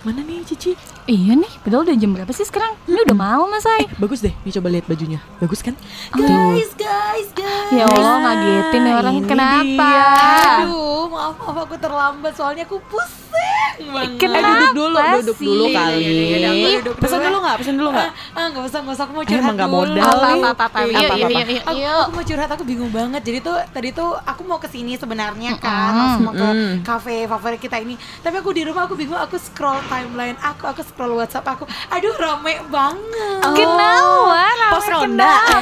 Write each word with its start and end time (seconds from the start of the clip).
Mana 0.00 0.24
nih 0.24 0.40
Cici? 0.48 0.72
Iya 1.04 1.36
nih, 1.36 1.52
padahal 1.60 1.84
udah 1.84 1.96
jam 2.00 2.16
berapa 2.16 2.32
sih 2.32 2.48
sekarang? 2.48 2.72
Ini 2.88 3.04
udah 3.04 3.12
malam 3.12 3.52
mas 3.52 3.68
Ay. 3.68 3.84
Bagus 4.00 4.24
deh, 4.24 4.32
nih 4.48 4.52
coba 4.56 4.72
lihat 4.72 4.88
bajunya. 4.88 5.20
Bagus 5.36 5.60
kan? 5.60 5.76
Guys, 6.16 6.72
guys, 6.72 7.28
guys. 7.36 7.68
Ya 7.68 7.84
Allah 7.84 8.16
ngagetin 8.24 8.80
nih 8.80 8.94
orang 8.96 9.14
ini 9.20 9.28
kenapa? 9.28 9.60
dia. 9.60 10.64
Aduh, 10.64 11.04
maaf 11.04 11.36
maaf 11.36 11.56
aku 11.68 11.76
terlambat 11.76 12.32
soalnya 12.32 12.64
aku 12.64 12.80
pusing. 12.88 13.29
Kenapa 14.16 14.38
Eh, 14.40 14.54
duduk 14.54 14.74
dulu, 14.76 14.98
duduk 15.16 15.36
sih? 15.36 15.46
dulu 15.46 15.64
kali. 15.70 15.96
Iya, 15.96 16.10
iya, 16.10 16.36
iya, 16.36 16.50
iya, 16.52 16.78
duduk 16.80 16.94
Pesan 16.96 17.18
dulu. 17.18 17.36
nggak? 17.40 17.56
Pesan 17.58 17.74
dulu 17.74 17.88
nggak? 17.90 18.10
Ah, 18.30 18.44
nggak 18.46 18.64
usah, 18.64 18.78
nggak 18.80 18.94
usah. 18.94 19.04
Aku 19.04 19.12
mau 19.12 19.24
curhat 19.24 19.40
emang 19.40 19.56
nggak 19.56 19.68
dulu. 19.68 19.78
modal 19.80 20.04
Apa, 20.10 20.28
apa, 20.50 20.64
apa, 20.66 20.78
yuk, 20.82 20.92
apa. 20.92 21.14
yuk, 21.72 21.98
Aku, 21.98 22.10
mau 22.10 22.22
curhat, 22.22 22.50
aku 22.50 22.64
bingung 22.64 22.90
banget. 22.90 23.22
Jadi 23.22 23.38
tuh 23.40 23.56
tadi 23.66 23.88
tuh 23.90 24.10
aku 24.16 24.42
mau 24.42 24.56
ke 24.56 24.68
sini 24.68 24.94
sebenarnya 24.94 25.56
kan, 25.56 25.90
langsung 25.92 26.22
mau 26.22 26.34
ke 26.34 26.44
Mm-mm. 26.44 26.74
cafe 26.82 27.24
favorit 27.24 27.58
kita 27.58 27.76
ini. 27.78 27.94
Tapi 28.20 28.36
aku 28.36 28.50
di 28.50 28.62
rumah 28.62 28.84
aku 28.84 28.94
bingung. 28.94 29.18
Aku 29.18 29.36
scroll 29.36 29.80
timeline 29.86 30.36
aku, 30.38 30.64
aku 30.64 30.80
scroll 30.82 31.14
WhatsApp 31.14 31.46
aku. 31.46 31.64
Aduh 31.88 32.14
rame 32.14 32.60
banget. 32.66 33.42
Kenapa? 33.50 34.44
Rame 34.50 34.68
Pos 34.70 34.86
ronda. 34.86 35.32
kenapa? 35.40 35.58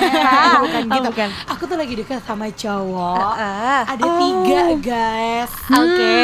bukan 0.65 0.83
Oh, 0.85 0.95
gitu 0.95 1.09
bukan. 1.09 1.29
Aku 1.49 1.63
tuh 1.65 1.77
lagi 1.77 1.95
dekat 1.95 2.21
sama 2.23 2.51
cowok. 2.51 3.33
Ah. 3.33 3.83
Ada 3.87 4.07
tiga 4.17 4.61
guys. 4.77 5.53
Oke. 5.69 6.17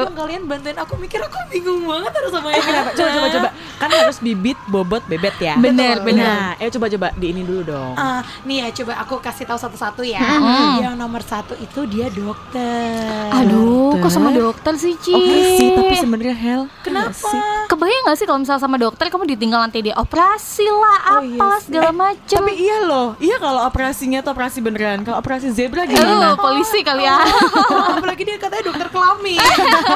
Tolong 0.00 0.16
kalian 0.16 0.42
bantuin 0.44 0.76
aku 0.76 0.94
mikir 0.96 1.13
aku 1.20 1.38
bingung 1.48 1.82
banget 1.84 2.12
harus 2.12 2.30
sama 2.30 2.48
Eh, 2.48 2.58
kenapa? 2.58 2.90
Coba, 2.92 3.10
coba, 3.10 3.28
coba. 3.30 3.48
Kan 3.74 3.90
harus 3.92 4.18
bibit, 4.18 4.58
bobot, 4.66 5.02
bebet 5.04 5.34
ya. 5.36 5.54
Bener, 5.56 6.00
bener. 6.00 6.24
Nah, 6.24 6.50
ayo 6.56 6.70
coba, 6.70 6.86
coba 6.88 7.08
di 7.12 7.26
ini 7.28 7.42
dulu 7.42 7.62
dong. 7.64 7.92
Ah, 7.94 8.18
nih 8.42 8.56
ya 8.60 8.82
coba 8.82 8.92
aku 8.98 9.18
kasih 9.18 9.44
tahu 9.44 9.58
satu-satu 9.58 10.02
ya. 10.02 10.18
Hmm. 10.18 10.80
Yang 10.80 10.94
nomor 10.96 11.20
satu 11.20 11.54
itu 11.54 11.80
dia 11.86 12.06
dokter. 12.08 13.30
Aduh, 13.32 13.98
kok 13.98 14.08
sama 14.08 14.30
Dokter? 14.30 14.42
dokter 14.44 14.74
sih, 14.76 14.94
Ci? 14.96 15.12
Oke 15.12 15.36
sih, 15.54 15.68
tapi 15.72 15.94
sebenarnya 15.94 16.34
Hel. 16.34 16.62
Kenapa? 16.80 17.12
sih? 17.12 17.40
Kebayang 17.66 18.02
gak 18.04 18.16
sih 18.16 18.24
kalau 18.24 18.38
misalnya 18.38 18.60
sama 18.60 18.76
dokter 18.76 19.06
kamu 19.06 19.24
ditinggal 19.28 19.60
nanti 19.60 19.80
dia 19.80 19.94
operasi 19.94 20.66
lah, 20.66 20.98
Oh, 21.04 21.12
apa 21.16 21.26
iya 21.26 21.48
sih. 21.58 21.64
segala 21.66 21.90
macam. 21.90 22.40
Tapi 22.40 22.54
iya 22.56 22.76
loh, 22.80 23.08
iya 23.18 23.36
kalau 23.36 23.60
operasinya 23.64 24.18
tuh 24.20 24.32
operasi 24.32 24.58
beneran. 24.60 25.02
Kalau 25.02 25.18
operasi 25.18 25.50
zebra 25.50 25.82
Aduh, 25.82 25.92
gimana? 25.92 26.34
polisi 26.34 26.80
kali 26.80 27.02
ya. 27.02 27.18
Apalagi 27.96 28.22
dia 28.22 28.36
katanya 28.36 28.64
dokter 28.64 28.88
kelamin. 28.88 29.40
aku. 29.44 29.94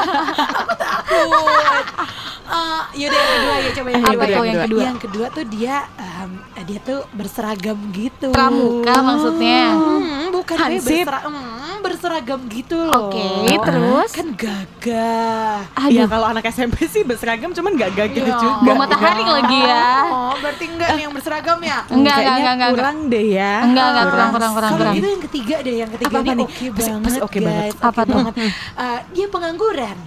Ah, 2.49 2.89
yaudah 2.93 3.13
yang 3.13 3.33
kedua 3.35 3.55
ya 3.55 3.71
coba 3.71 3.89
yang 3.91 4.01
Apa 4.01 4.13
kedua. 4.15 4.25
tuh 4.33 4.45
yang 4.47 4.59
kedua? 4.59 4.81
Yang 4.83 4.99
kedua 4.99 5.27
tuh 5.29 5.45
dia 5.47 5.77
em, 5.99 6.31
dia 6.65 6.79
tuh 6.81 6.99
berseragam 7.13 7.77
gitu. 7.93 8.29
Pramuka 8.31 8.95
maksudnya. 8.99 9.63
Hmm, 9.71 10.25
bukan 10.31 10.57
Hansip. 10.57 11.05
bersera- 11.05 11.25
hmm, 11.25 11.77
berseragam 11.79 12.41
gitu 12.49 12.77
loh. 12.79 13.13
Oke, 13.13 13.29
terus? 13.63 14.11
kan 14.11 14.29
gagah. 14.33 15.61
Aduh, 15.79 16.09
kalau 16.09 16.27
anak 16.27 16.49
SMP 16.49 16.89
sih 16.89 17.05
berseragam 17.05 17.53
cuman 17.53 17.73
gak 17.75 17.93
gagah 17.95 18.17
Iya. 18.19 18.33
juga. 18.35 18.65
Bawa 18.65 18.75
matahari 18.81 19.25
lagi 19.25 19.59
ya. 19.61 19.89
Oh, 20.09 20.35
berarti 20.39 20.65
enggak 20.67 20.89
nih 20.91 21.03
yang 21.05 21.13
berseragam 21.13 21.59
ya? 21.61 21.79
Enggak, 21.87 22.17
enggak, 22.17 22.33
enggak, 22.35 22.55
enggak. 22.55 22.71
kurang 22.75 22.97
deh 23.07 23.27
ya. 23.31 23.55
Enggak, 23.61 23.87
enggak, 23.87 24.07
kurang, 24.09 24.31
kurang, 24.33 24.53
kurang, 24.55 24.71
Kalau 24.71 24.81
kurang. 24.83 24.95
itu 24.97 25.07
yang 25.07 25.23
ketiga 25.23 25.57
deh, 25.61 25.75
yang 25.77 25.91
ketiga 25.93 26.09
Apa-apa 26.11 26.25
ini 26.27 26.33
nih? 26.35 26.47
oke 26.47 26.65
Pasti- 26.73 26.91
banget, 26.91 27.13
oke 27.21 27.39
banget. 27.39 27.61
guys. 27.63 27.77
Apa 27.79 28.01
tuh? 28.03 28.15
banget. 28.17 28.35
Eh, 28.75 28.99
dia 29.13 29.27
pengangguran. 29.29 29.99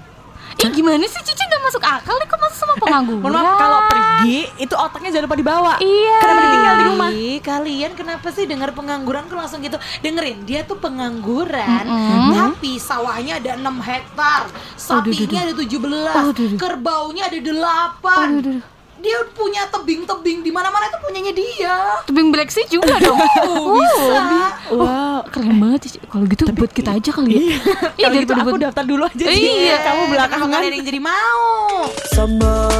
Ih 0.61 0.71
gimana 0.71 1.03
sih 1.03 1.21
Cici 1.21 1.41
gak 1.41 1.61
masuk 1.65 1.81
akal 1.81 2.15
nih 2.15 2.27
kok 2.29 2.37
masuk 2.37 2.57
sama 2.57 2.73
pengangguran 2.77 3.21
Mohon 3.21 3.33
maaf 3.33 3.57
kalau 3.57 3.79
pergi 3.89 4.39
itu 4.57 4.75
otaknya 4.77 5.09
jangan 5.09 5.25
lupa 5.25 5.37
dibawa. 5.37 5.73
Iya 5.81 6.17
Kenapa 6.21 6.41
ditinggal 6.45 6.73
di 6.73 6.85
rumah? 6.85 7.09
Kalian 7.41 7.91
kenapa 7.97 8.27
sih 8.29 8.45
dengar 8.45 8.69
pengangguran 8.71 9.25
kok 9.25 9.37
langsung 9.37 9.59
gitu? 9.65 9.77
Dengerin, 9.99 10.45
dia 10.45 10.61
tuh 10.61 10.77
pengangguran, 10.77 11.85
Mm-mm. 11.85 12.31
tapi 12.37 12.77
sawahnya 12.77 13.41
ada 13.41 13.57
6 13.57 13.65
hektar, 13.81 14.41
sapinya 14.77 15.39
ada 15.41 15.53
17, 15.57 15.65
Aduh, 15.65 16.33
duh, 16.33 16.47
duh. 16.53 16.59
kerbaunya 16.59 17.23
ada 17.25 17.37
8. 17.37 17.49
Aduh, 17.49 18.41
duh, 18.41 18.53
duh. 18.57 18.61
Dia 19.01 19.17
punya 19.33 19.65
tebing-tebing 19.67 20.45
di 20.45 20.51
mana-mana 20.53 20.85
itu 20.85 20.97
punyanya 21.01 21.33
dia. 21.33 21.75
Tebing 22.05 22.29
Black 22.29 22.53
Sea 22.53 22.69
juga 22.69 23.01
dong 23.01 23.17
Oh, 23.49 23.73
bisa. 23.81 24.21
Wow. 24.71 25.25
Keren 25.33 25.57
banget 25.57 25.89
Cici 25.89 25.97
Kalau 26.05 26.25
gitu 26.29 26.43
buat 26.53 26.71
kita 26.71 26.97
aja 26.97 27.09
kali 27.09 27.29
ya 27.33 27.41
Iya 27.97 28.07
Kalau 28.07 28.15
gitu 28.21 28.33
aku 28.37 28.57
daftar 28.61 28.83
dulu 28.85 29.03
aja 29.09 29.25
sih. 29.25 29.67
Iya. 29.67 29.81
Kamu 29.81 30.03
belakangan. 30.13 30.49
kalian 30.53 30.73
yang 30.77 30.85
jadi 30.85 30.99
mau? 31.01 31.89
Podcast 31.89 32.70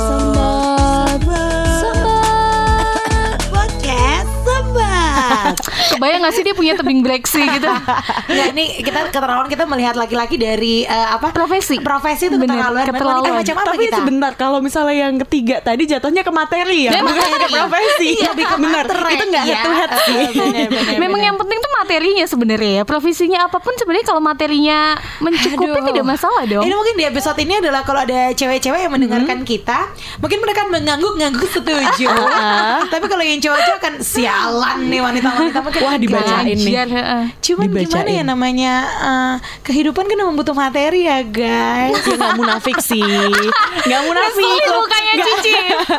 Kebayang 6.02 6.26
gak 6.26 6.34
sih 6.34 6.42
dia 6.42 6.56
punya 6.58 6.74
tebing 6.74 7.06
Black 7.06 7.30
Sea 7.30 7.46
gitu 7.62 7.70
Nggak, 8.34 8.50
nih 8.58 8.68
kita 8.82 9.14
keterlaluan 9.14 9.46
kita 9.46 9.70
melihat 9.70 9.94
laki-laki 9.94 10.34
dari 10.42 10.82
eh, 10.82 11.08
apa? 11.14 11.30
Profesi 11.30 11.78
Profesi 11.78 12.26
itu 12.26 12.42
Bener, 12.42 12.58
keterlaluan. 12.58 12.86
keterlaluan. 12.90 13.22
Wanita 13.22 13.38
macam 13.38 13.56
apa 13.62 13.70
Tapi 13.70 13.86
kita? 13.86 13.98
sebentar 14.02 14.32
kalau 14.34 14.60
misalnya 14.66 14.96
yang 14.98 15.22
ketiga 15.22 15.62
tadi 15.62 15.84
jatuhnya 15.86 16.26
ke 16.26 16.34
materi 16.34 16.90
ya, 16.90 16.98
Ya, 16.98 17.06
bukan 17.06 17.22
ke 17.22 17.50
profesi. 17.54 18.10
Iya, 18.18 18.30
lebih 18.34 18.46
ke 18.50 18.58
benar. 18.58 18.86
Itu 18.90 19.26
nggak 19.30 19.46
iya. 19.46 19.54
head 19.54 19.62
to 19.62 19.72
head 19.78 19.92
sih. 20.10 20.18
Eh, 20.18 20.30
bener, 20.34 20.68
bener, 20.74 20.98
Memang 21.06 21.22
bener. 21.22 21.28
yang 21.30 21.38
penting 21.38 21.58
tuh 21.62 21.72
materinya 21.78 22.26
sebenarnya 22.26 22.72
ya 22.82 22.84
Profesinya 22.88 23.40
apa 23.46 23.58
pun 23.62 23.74
sebenarnya 23.78 24.06
kalau 24.10 24.22
materinya 24.26 24.98
mencukupi 25.22 25.70
Aduh. 25.70 25.86
tidak 25.94 26.06
masalah 26.10 26.44
dong 26.50 26.66
Ini 26.66 26.74
mungkin 26.74 26.96
di 26.98 27.06
episode 27.06 27.38
ini 27.38 27.54
adalah 27.62 27.86
kalau 27.86 28.02
ada 28.02 28.34
cewek-cewek 28.34 28.90
yang 28.90 28.94
mendengarkan 28.94 29.46
kita, 29.46 29.94
mungkin 30.18 30.42
mereka 30.42 30.66
akan 30.66 30.70
mengangguk-ngangguk 30.82 31.50
setuju. 31.52 32.10
Tapi 32.94 33.06
kalau 33.06 33.24
yang 33.26 33.40
cowok-cowok 33.42 33.80
kan 33.82 33.94
sialan 34.02 34.78
nih 34.88 35.02
wanita-wanita 35.02 35.60
mungkin 35.62 35.82
Wah, 35.92 36.00
dibacain 36.00 36.48
nih. 36.54 36.66
Anjir, 36.74 36.88
heeh. 36.90 37.24
Cuman 37.42 37.66
gimana 37.68 37.84
Dibacain. 38.08 38.14
ya 38.14 38.24
namanya 38.24 38.74
eh, 39.02 39.36
kehidupan 39.62 40.04
kan 40.04 40.16
memang 40.16 40.34
butuh 40.34 40.54
materi 40.54 41.06
ya 41.06 41.20
guys. 41.22 42.00
Ya 42.08 42.16
nggak 42.18 42.36
munafik 42.38 42.78
sih, 42.80 43.04
nggak 43.82 44.02
munafik. 44.04 44.40
Ngeselin 44.42 44.70
mukanya 44.74 45.12
Nggak- 45.12 45.28
Cici. 45.38 45.54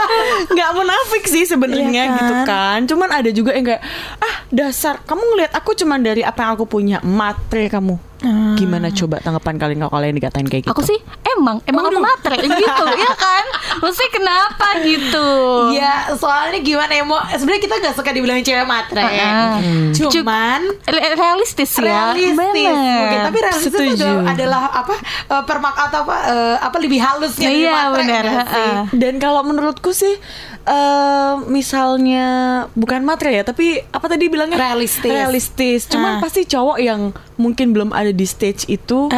nggak 0.55 0.71
munafik 0.73 1.25
sih 1.25 1.45
sebenarnya 1.45 1.89
Iya 1.93 2.05
kan? 2.07 2.19
gitu 2.19 2.35
kan. 2.45 2.79
Cuman 2.87 3.09
ada 3.11 3.31
juga 3.31 3.51
yang 3.53 3.67
kayak 3.67 3.83
ah 4.19 4.35
dasar 4.49 5.01
kamu 5.03 5.23
ngelihat 5.27 5.53
aku 5.53 5.75
cuman 5.75 6.01
dari 6.01 6.23
apa 6.23 6.41
yang 6.41 6.53
aku 6.55 6.65
punya 6.65 6.99
materi 7.01 7.67
kamu. 7.67 7.97
Hmm. 8.23 8.55
Gimana 8.55 8.89
coba 8.89 9.19
tanggapan 9.19 9.55
kalian 9.57 9.79
kalau 9.81 9.93
kalian 9.93 10.15
dikatain 10.15 10.47
kayak 10.47 10.63
gitu? 10.63 10.71
Aku 10.71 10.81
sih 10.81 10.95
emang 11.29 11.59
Emang 11.65 11.85
aku 11.85 11.99
matre 11.99 12.39
gitu 12.39 12.55
Ya 13.03 13.13
kan 13.13 13.45
Maksudnya 13.77 14.11
kenapa 14.13 14.67
gitu 14.81 15.29
Ya 15.73 15.93
soalnya 16.15 16.59
gimana 16.59 16.93
ya 16.93 17.03
mau 17.03 17.19
sebenarnya 17.29 17.63
kita 17.63 17.75
nggak 17.77 17.95
suka 17.95 18.11
dibilang 18.11 18.39
cewek 18.41 18.63
matre. 18.63 19.03
Heeh. 19.03 19.91
Cuman 19.93 20.61
Re- 20.85 21.15
Realistis 21.15 21.71
ya 21.75 22.15
realistis 22.15 22.37
Bener. 22.37 22.75
mungkin 22.97 23.19
tapi 23.25 23.39
realistis 23.39 23.69
itu 23.69 23.79
Setuju. 23.93 24.07
adalah, 24.23 24.31
adalah 24.31 24.63
apa 24.73 24.95
eh, 25.29 25.43
permak 25.43 25.77
atau 25.81 25.99
apa 26.03 26.17
eh, 26.25 26.57
apa 26.59 26.77
lebih 26.79 26.99
halusnya 26.99 27.49
dari 27.49 27.59
Iya 27.59 27.73
matre 27.73 28.03
sih? 28.03 28.23
heeh. 28.33 28.75
Dan 28.93 29.15
kalau 29.17 29.43
menurutku 29.43 29.91
sih 29.91 30.15
eh 30.63 31.35
misalnya 31.51 32.27
bukan 32.73 33.03
materi 33.03 33.39
ya, 33.39 33.43
tapi 33.43 33.83
apa 33.83 34.07
tadi 34.07 34.31
bilangnya 34.31 34.55
Realistis. 34.55 35.11
Realistis. 35.11 35.81
Ah. 35.87 35.91
Cuman 35.99 36.13
pasti 36.23 36.47
cowok 36.47 36.79
yang 36.79 37.11
mungkin 37.35 37.75
belum 37.75 37.91
ada 37.91 38.15
di 38.15 38.23
stage 38.23 38.71
itu 38.71 39.11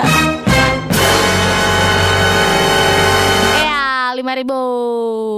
Ya 3.60 4.12
lima 4.16 4.32
ribu 4.32 4.56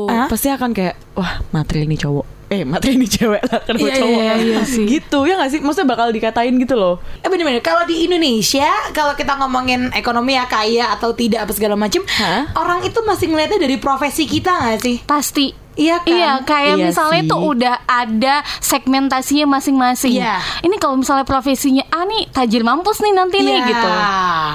Hah? 0.07 0.29
pasti 0.31 0.47
akan 0.53 0.71
kayak 0.71 0.95
wah 1.17 1.43
materi 1.51 1.83
ini 1.85 1.99
cowok. 1.99 2.27
Eh 2.47 2.63
materi 2.63 2.95
ini 2.95 3.11
cewek 3.11 3.43
lah 3.43 3.59
kenapa 3.67 3.91
Iya, 3.91 3.99
cowok 3.99 4.23
iya, 4.23 4.35
iya 4.39 4.61
sih. 4.63 4.87
Gitu 4.87 5.19
ya 5.27 5.35
gak 5.35 5.51
sih? 5.51 5.59
Maksudnya 5.59 5.91
bakal 5.91 6.15
dikatain 6.15 6.55
gitu 6.63 6.79
loh. 6.79 7.03
Eh 7.19 7.27
bener-bener 7.27 7.59
kalau 7.59 7.83
di 7.83 8.07
Indonesia 8.07 8.71
kalau 8.95 9.19
kita 9.19 9.35
ngomongin 9.35 9.91
ekonomi 9.91 10.39
ya 10.39 10.47
kaya 10.47 10.95
atau 10.95 11.11
tidak 11.11 11.43
apa 11.43 11.53
segala 11.59 11.75
macam 11.75 12.07
orang 12.55 12.87
itu 12.87 13.03
masih 13.03 13.35
ngeliatnya 13.35 13.59
dari 13.59 13.83
profesi 13.83 14.31
kita 14.31 14.63
nggak 14.63 14.79
sih? 14.79 14.97
Pasti 15.03 15.66
Iya 15.77 16.01
kan? 16.01 16.09
Iya, 16.09 16.33
kayak 16.43 16.75
Iya 16.75 16.87
misalnya 16.89 17.23
sih. 17.23 17.29
tuh 17.29 17.41
udah 17.47 17.75
ada 17.85 18.35
segmentasinya 18.59 19.47
masing-masing. 19.47 20.17
Iya. 20.17 20.41
Ini 20.61 20.77
kalau 20.77 20.97
misalnya 20.97 21.23
profesinya 21.23 21.85
A 21.89 22.03
nih 22.03 22.33
tajir 22.33 22.61
mampus 22.61 22.99
nih 22.99 23.13
nanti 23.13 23.37
nih 23.39 23.57
Iya. 23.57 23.67
gitu. 23.67 23.89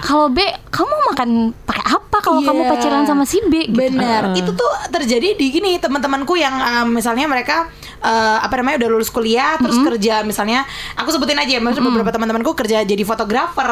Kalau 0.03 0.27
B, 0.27 0.41
kamu 0.67 0.93
makan 1.09 1.29
pakai 1.61 1.85
apa 1.87 2.17
kalau 2.19 2.41
Iya. 2.41 2.47
kamu 2.49 2.61
pacaran 2.67 3.03
sama 3.05 3.23
si 3.23 3.37
B 3.45 3.69
gitu. 3.69 3.77
Benar. 3.77 4.33
Itu 4.33 4.51
tuh 4.51 4.71
terjadi 4.89 5.33
di 5.33 5.45
gini 5.47 5.77
teman-temanku 5.77 6.33
yang 6.35 6.57
um, 6.57 6.89
misalnya 6.91 7.25
mereka 7.25 7.69
uh, 8.01 8.37
apa 8.41 8.53
namanya 8.57 8.85
udah 8.85 8.89
lulus 8.91 9.09
kuliah 9.09 9.55
terus 9.57 9.77
kerja 9.79 10.21
misalnya 10.21 10.65
aku 10.93 11.09
sebutin 11.09 11.37
aja 11.37 11.57
ya 11.57 11.61
maksudnya 11.61 11.87
beberapa 11.87 12.11
teman-temanku 12.11 12.51
kerja 12.53 12.81
jadi 12.81 13.01
fotografer. 13.01 13.69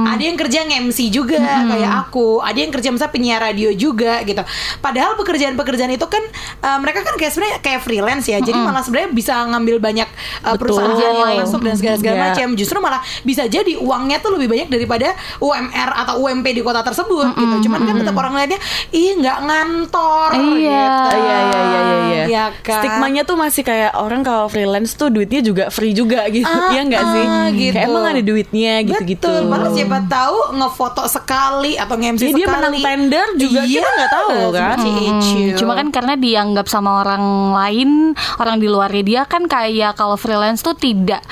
Ada 0.00 0.22
yang 0.22 0.36
kerja 0.36 0.58
nge-MC 0.66 0.98
juga 1.10 1.38
kayak 1.66 1.90
aku, 2.06 2.40
ada 2.40 2.58
yang 2.58 2.72
kerja 2.72 2.88
misalnya 2.90 3.12
penyiar 3.12 3.40
radio 3.40 3.70
juga 3.72 4.22
gitu. 4.22 4.40
Padahal 4.78 5.14
pekerjaan-pekerjaan 5.14 5.90
itu 5.90 6.06
kan 6.06 6.22
uh, 6.62 6.78
mereka 6.80 7.04
kan 7.04 7.14
kayak 7.14 7.32
sebenarnya 7.32 7.58
kayak 7.60 7.80
freelance 7.82 8.26
ya. 8.26 8.38
Jadi 8.40 8.56
malah 8.56 8.82
sebenarnya 8.82 9.10
bisa 9.10 9.34
ngambil 9.46 9.76
banyak 9.78 10.08
uh, 10.44 10.54
Betul. 10.56 10.76
perusahaan 10.78 10.96
yang 11.30 11.42
masuk 11.42 11.60
dan 11.62 11.74
segala-segala 11.76 12.16
Iya. 12.16 12.24
macam. 12.32 12.48
Justru 12.54 12.76
malah 12.78 13.00
bisa 13.22 13.46
jadi 13.46 13.72
uangnya 13.78 14.18
tuh 14.18 14.34
lebih 14.34 14.48
banyak 14.50 14.68
daripada 14.68 15.12
UMR 15.38 15.90
atau 15.96 16.14
UMP 16.20 16.46
di 16.50 16.62
kota 16.62 16.80
tersebut 16.80 17.32
gitu. 17.34 17.70
Cuman 17.70 17.80
kan 17.84 17.94
tetap 17.96 18.14
orang 18.14 18.32
ngeliatnya 18.34 18.60
ih 18.90 19.16
nggak 19.16 19.38
ngantor 19.40 20.28
Iya. 20.36 20.40
gitu. 20.40 21.08
Iya 21.10 21.18
iya 21.18 21.38
iya 21.40 21.60
iya. 21.60 21.80
iya. 21.80 22.22
Iya 22.30 22.44
kan? 22.60 22.80
Stigmanya 22.82 23.22
tuh 23.24 23.36
masih 23.40 23.62
kayak 23.62 23.92
orang 23.94 24.20
kalau 24.20 24.46
freelance 24.46 24.92
tuh 24.92 25.08
duitnya 25.08 25.40
juga 25.40 25.64
free 25.66 25.90
juga 25.90 26.28
gitu. 26.28 26.44
Ah, 26.44 26.68
Iya 26.68 26.80
enggak 26.82 27.04
sih? 27.06 27.24
ah, 27.24 27.48
gitu. 27.50 27.72
Kayak 27.72 27.86
emang 27.86 28.04
ada 28.06 28.22
duitnya 28.22 28.72
gitu-gitu. 28.84 29.24
Betul, 29.24 29.40
malah 29.46 29.70
siapa 29.70 29.98
tahu 30.04 30.38
ngefoto 30.54 31.04
sekali 31.06 31.72
atau 31.74 31.94
nge-MC 31.94 32.20
Iya, 32.20 32.28
sekali. 32.28 32.36
dia 32.36 32.46
menang 32.46 32.74
tender 32.76 33.26
juga, 33.34 33.60
kita 33.64 33.88
nggak 33.88 34.10
tahu, 34.12 34.30
kan? 34.52 34.76
Hmm, 34.78 35.56
Cuma 35.56 35.72
kan 35.74 35.88
karena 35.88 36.14
dianggap 36.14 36.66
sama 36.66 37.00
orang 37.00 37.24
lain, 37.50 37.90
orang 38.36 38.56
di 38.56 38.66
luarnya 38.66 39.02
dia 39.02 39.20
kan 39.24 39.44
kayak 39.44 39.94
kalau 39.94 40.14
freelance 40.14 40.60
tuh 40.60 40.72
tidak 40.72 41.24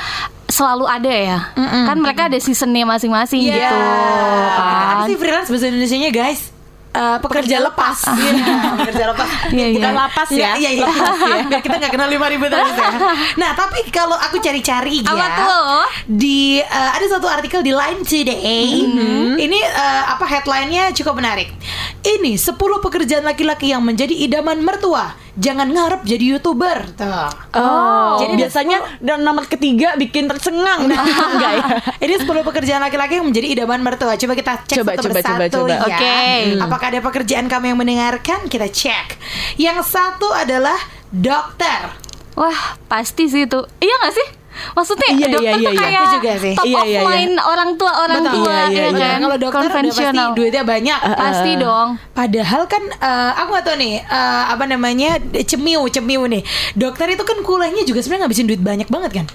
selalu 0.46 0.84
ada 0.84 1.12
ya. 1.12 1.38
Kan 1.54 1.98
mereka 1.98 2.26
ada 2.26 2.36
seasonnya 2.36 2.82
masing-masing 2.82 3.44
Iya. 3.44 3.52
gitu 3.54 3.76
Apa 3.76 4.64
kan. 4.64 5.06
sih 5.06 5.16
freelance 5.16 5.48
bahasa 5.48 5.66
Indonesia-nya 5.66 6.10
guys? 6.10 6.40
Eh, 6.88 7.18
pekerja 7.20 7.60
lepas. 7.60 7.98
Iya, 8.16 8.32
pekerja 8.80 9.04
lepas. 9.12 9.28
Iya, 9.52 9.66
iya. 9.70 9.76
Bukan 9.76 9.92
lapas 9.92 10.28
ya. 10.32 10.56
Iya, 10.56 10.70
iya. 10.72 10.86
iya. 10.88 11.44
Biar 11.44 11.60
kita 11.66 11.76
nggak 11.84 11.92
kena 11.92 12.06
lima 12.08 12.26
ribu 12.32 12.48
terus 12.48 12.72
ya. 12.80 12.90
Nah, 13.36 13.52
tapi 13.52 13.84
kalau 13.92 14.16
aku 14.16 14.40
cari-cari 14.40 15.04
ya. 15.04 15.12
Apa 15.12 15.26
tuh? 15.36 15.84
Di 16.08 16.64
eh, 16.64 16.90
ada 16.96 17.06
satu 17.06 17.28
artikel 17.28 17.60
di 17.60 17.76
Line 17.76 18.00
Today. 18.02 18.88
Mm-hmm. 18.88 19.36
Ini 19.36 19.58
eh, 19.60 20.02
apa 20.16 20.24
headline-nya 20.24 20.96
cukup 20.96 21.20
menarik. 21.20 21.52
Ini 22.00 22.40
10 22.40 22.56
pekerjaan 22.56 23.24
laki-laki 23.28 23.68
yang 23.68 23.84
menjadi 23.84 24.16
idaman 24.16 24.64
mertua. 24.64 25.27
Jangan 25.38 25.70
ngarep 25.70 26.02
jadi 26.02 26.24
YouTuber. 26.34 26.98
Tuh. 26.98 27.30
Oh, 27.54 28.18
Jadi 28.18 28.34
biasanya 28.34 28.78
dan 28.98 29.22
nomor 29.22 29.46
ketiga 29.46 29.94
bikin 29.94 30.26
tercengang. 30.26 30.90
Enggak 30.90 31.52
ya? 31.62 31.66
Ini 32.02 32.14
10 32.18 32.26
pekerjaan 32.26 32.82
laki-laki 32.82 33.22
yang 33.22 33.26
menjadi 33.30 33.46
idaman 33.46 33.78
mertua. 33.78 34.18
Coba 34.18 34.34
kita 34.34 34.66
cek 34.66 34.82
Coba, 34.82 34.98
satu 34.98 35.06
coba, 35.06 35.14
persatu 35.14 35.38
coba, 35.38 35.46
coba. 35.54 35.70
ya. 35.70 35.80
Oke. 35.86 36.18
Apakah 36.58 36.86
ada 36.90 37.00
pekerjaan 37.00 37.46
kamu 37.46 37.64
yang 37.70 37.78
mendengarkan? 37.78 38.50
Kita 38.50 38.66
cek. 38.66 39.14
Yang 39.56 39.86
satu 39.86 40.26
adalah 40.34 40.78
dokter. 41.08 41.94
Wah, 42.34 42.74
pasti 42.86 43.26
sih 43.26 43.46
itu. 43.46 43.62
Iya 43.78 43.94
gak 44.02 44.14
sih? 44.14 44.26
Maksudnya 44.74 45.08
Iya, 45.08 45.26
dokter 45.28 45.44
iya, 45.44 45.52
tuh 45.52 45.62
iya, 45.62 45.70
iya. 45.70 45.80
kayak 45.80 46.00
Itu 46.00 46.14
juga 46.14 46.32
sih. 46.36 46.52
top 46.54 46.64
Iya, 46.64 46.76
of 46.76 46.84
iya, 46.84 46.92
iya. 46.94 47.02
mind 47.04 47.34
orang 47.38 47.70
tua 47.74 47.92
orang 47.98 48.20
Betul. 48.20 48.34
tua 48.36 48.52
Iya, 48.52 48.64
iya, 48.68 48.78
ya 48.78 48.88
iya. 48.88 48.98
kan. 48.98 49.18
Kalau 49.18 49.36
dokter 49.38 49.58
udah 49.58 49.68
pasti 49.68 49.78
konvensional. 49.88 50.28
duitnya 50.34 50.62
banyak. 50.64 50.98
Pasti 51.14 51.50
dong. 51.56 51.88
Padahal 52.10 52.62
kan 52.64 52.82
eh, 52.90 53.30
aku 53.34 53.48
gak 53.50 53.64
tahu 53.64 53.76
nih 53.76 53.94
eh, 54.00 54.42
apa 54.48 54.64
namanya 54.64 55.10
cemiu 55.42 55.82
cemiu 55.86 56.22
nih. 56.24 56.42
Dokter 56.72 57.06
itu 57.08 57.22
kan 57.22 57.38
kuliahnya 57.40 57.82
juga 57.82 58.00
sebenarnya 58.00 58.24
ngabisin 58.24 58.46
duit 58.46 58.60
banyak 58.60 58.88
banget 58.88 59.12
kan. 59.14 59.26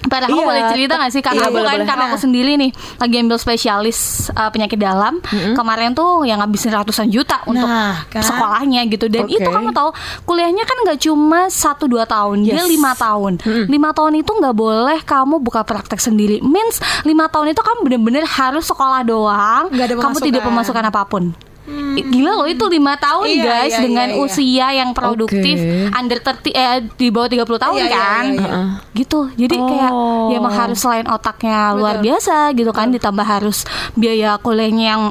Padahal 0.00 0.30
aku 0.30 0.38
Iya, 0.38 0.46
boleh 0.46 0.62
cerita 0.68 0.94
gak 0.94 1.10
sih? 1.10 1.18
Karena 1.18 1.40
iya, 1.40 1.46
aku 1.46 1.56
boleh, 1.56 1.66
kan 1.66 1.74
boleh. 1.74 1.88
karena 1.88 2.04
aku 2.04 2.14
Nah. 2.14 2.22
sendiri 2.22 2.52
nih 2.54 2.70
lagi 2.96 3.14
ambil 3.18 3.36
spesialis 3.36 3.98
uh, 4.30 4.46
penyakit 4.48 4.76
dalam. 4.76 5.18
Kemarin 5.28 5.90
tuh 5.92 6.22
yang 6.22 6.38
ngabisin 6.38 6.70
ratusan 6.70 7.08
juta 7.08 7.42
untuk 7.44 7.66
Nah, 7.66 8.06
kan. 8.06 8.22
sekolahnya 8.22 8.86
gitu. 8.86 9.06
Dan 9.06 9.26
Oke. 9.26 9.36
itu 9.36 9.48
kamu 9.48 9.70
tahu 9.70 9.90
kuliahnya 10.24 10.62
kan 10.62 10.76
nggak 10.84 10.98
cuma 11.00 11.48
1 11.48 11.84
2 11.84 12.04
tahun, 12.04 12.36
dia 12.42 12.54
Yes. 12.56 12.68
lima 12.68 12.92
tahun. 12.94 13.32
lima 13.66 13.90
tahun 13.90 14.12
itu 14.16 14.30
nggak 14.30 14.54
boleh 14.54 14.98
kamu 15.02 15.38
buka 15.38 15.62
praktek 15.62 15.98
sendiri. 15.98 16.38
Means 16.40 16.78
lima 17.02 17.26
tahun 17.26 17.50
itu 17.50 17.60
kamu 17.60 17.78
bener-bener 17.82 18.24
harus 18.24 18.64
sekolah 18.64 19.02
doang. 19.02 19.66
Nggak 19.68 19.86
ada 19.88 19.94
kamu 19.98 20.18
tidak 20.20 20.42
pemasukan. 20.42 20.84
pemasukan 20.84 21.47
apa 21.68 21.76
pun. 21.98 22.10
Gila 22.10 22.32
loh 22.34 22.46
itu 22.46 22.64
lima 22.66 22.94
tahun 22.96 23.26
Iya, 23.28 23.44
guys 23.44 23.72
iya, 23.72 23.80
dengan 23.80 24.08
iya, 24.08 24.16
iya. 24.16 24.24
usia 24.24 24.66
yang 24.72 24.90
produktif 24.90 25.56
Oke. 25.56 25.92
under 25.92 26.18
30 26.18 26.50
eh 26.50 26.78
di 26.94 27.08
bawah 27.08 27.28
30 27.28 27.44
tahun 27.58 27.76
Iya, 27.76 27.84
iya, 27.84 27.92
kan 27.92 28.24
iya, 28.24 28.40
iya. 28.40 28.60
gitu 28.92 29.20
jadi 29.34 29.56
kayak 29.56 29.90
Oh. 29.90 30.28
ya 30.28 30.36
emang 30.36 30.54
harus 30.54 30.78
selain 30.78 31.04
otaknya 31.04 31.72
luar 31.72 31.98
Betul. 31.98 32.04
biasa 32.08 32.36
gitu 32.52 32.70
kan 32.70 32.88
ditambah 32.88 33.22
harus 33.22 33.62
biaya 33.92 34.36
kuliahnya 34.38 34.84
yang 34.88 35.02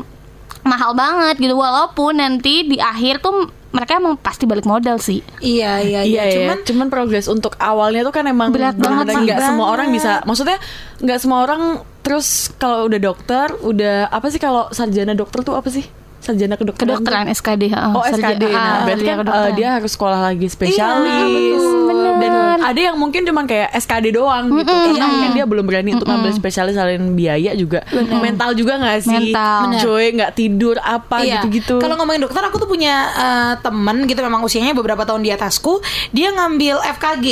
mahal 0.62 0.92
banget 0.92 1.40
gitu 1.40 1.54
walaupun 1.54 2.18
nanti 2.18 2.66
di 2.66 2.78
akhir 2.78 3.22
tuh 3.22 3.48
mereka 3.68 4.00
emang 4.00 4.18
pasti 4.18 4.44
balik 4.44 4.64
modal 4.64 4.98
sih 4.98 5.22
Iya 5.38 5.80
iya 5.80 6.02
Iya, 6.02 6.22
iya. 6.24 6.34
cuman 6.34 6.58
Cuman 6.58 6.58
cuman 6.66 6.88
progres 6.90 7.28
untuk 7.28 7.54
awalnya 7.58 8.02
tuh 8.02 8.12
kan 8.12 8.26
emang 8.26 8.50
Berat 8.50 8.74
banget 8.76 9.12
nggak 9.14 9.40
semua 9.40 9.70
orang 9.70 9.92
bisa. 9.92 10.24
Maksudnya 10.24 10.58
nggak 10.98 11.20
semua 11.20 11.44
orang 11.44 11.62
terus 12.02 12.50
kalau 12.56 12.88
udah 12.88 13.00
dokter, 13.04 13.52
udah 13.60 14.08
apa 14.08 14.32
sih 14.32 14.40
kalau 14.40 14.72
sarjana 14.72 15.12
dokter 15.12 15.44
tuh 15.44 15.60
apa 15.60 15.68
sih? 15.68 15.84
Sarjana 16.28 16.56
kedokteran. 16.56 17.00
kedokteran 17.00 17.26
SKD 17.30 17.64
heeh. 17.68 17.92
Oh 17.92 18.04
SKD, 18.04 18.44
ah, 18.46 18.52
nah 18.52 18.78
berarti 18.84 19.04
kan 19.06 19.18
eh, 19.24 19.52
dia 19.56 19.68
harus 19.74 19.90
sekolah 19.90 20.20
lagi 20.22 20.48
spesialis. 20.48 21.08
Iya, 21.08 21.88
betul, 21.88 22.14
Dan 22.18 22.34
ada 22.60 22.80
yang 22.82 22.98
mungkin 22.98 23.24
cuma 23.24 23.46
kayak 23.46 23.72
SKD 23.74 24.12
doang 24.12 24.52
gitu, 24.52 24.68
karena 24.68 25.06
mungkin 25.08 25.30
dia 25.32 25.46
belum 25.46 25.64
berani 25.64 25.90
untuk 25.94 26.06
ngambil 26.06 26.32
spesialis 26.34 26.74
selain 26.74 27.14
biaya 27.14 27.54
juga, 27.54 27.86
mental 27.94 28.52
juga 28.52 28.76
nggak 28.76 29.00
sih? 29.00 29.32
Mental. 29.32 29.62
Cuy 29.78 30.06
nggak 30.14 30.32
tidur 30.34 30.76
apa 30.78 31.16
Iya. 31.20 31.40
gitu-gitu. 31.40 31.78
Kalau 31.78 31.96
ngomongin 31.96 32.22
dokter, 32.22 32.42
aku 32.42 32.58
tuh 32.58 32.68
punya 32.68 32.96
eh, 33.10 33.54
temen 33.58 34.04
gitu 34.04 34.20
memang 34.20 34.42
usianya 34.42 34.74
beberapa 34.74 35.04
tahun 35.04 35.22
di 35.22 35.32
atasku. 35.32 35.80
Dia 36.10 36.34
ngambil 36.34 36.76
FKG. 36.92 37.26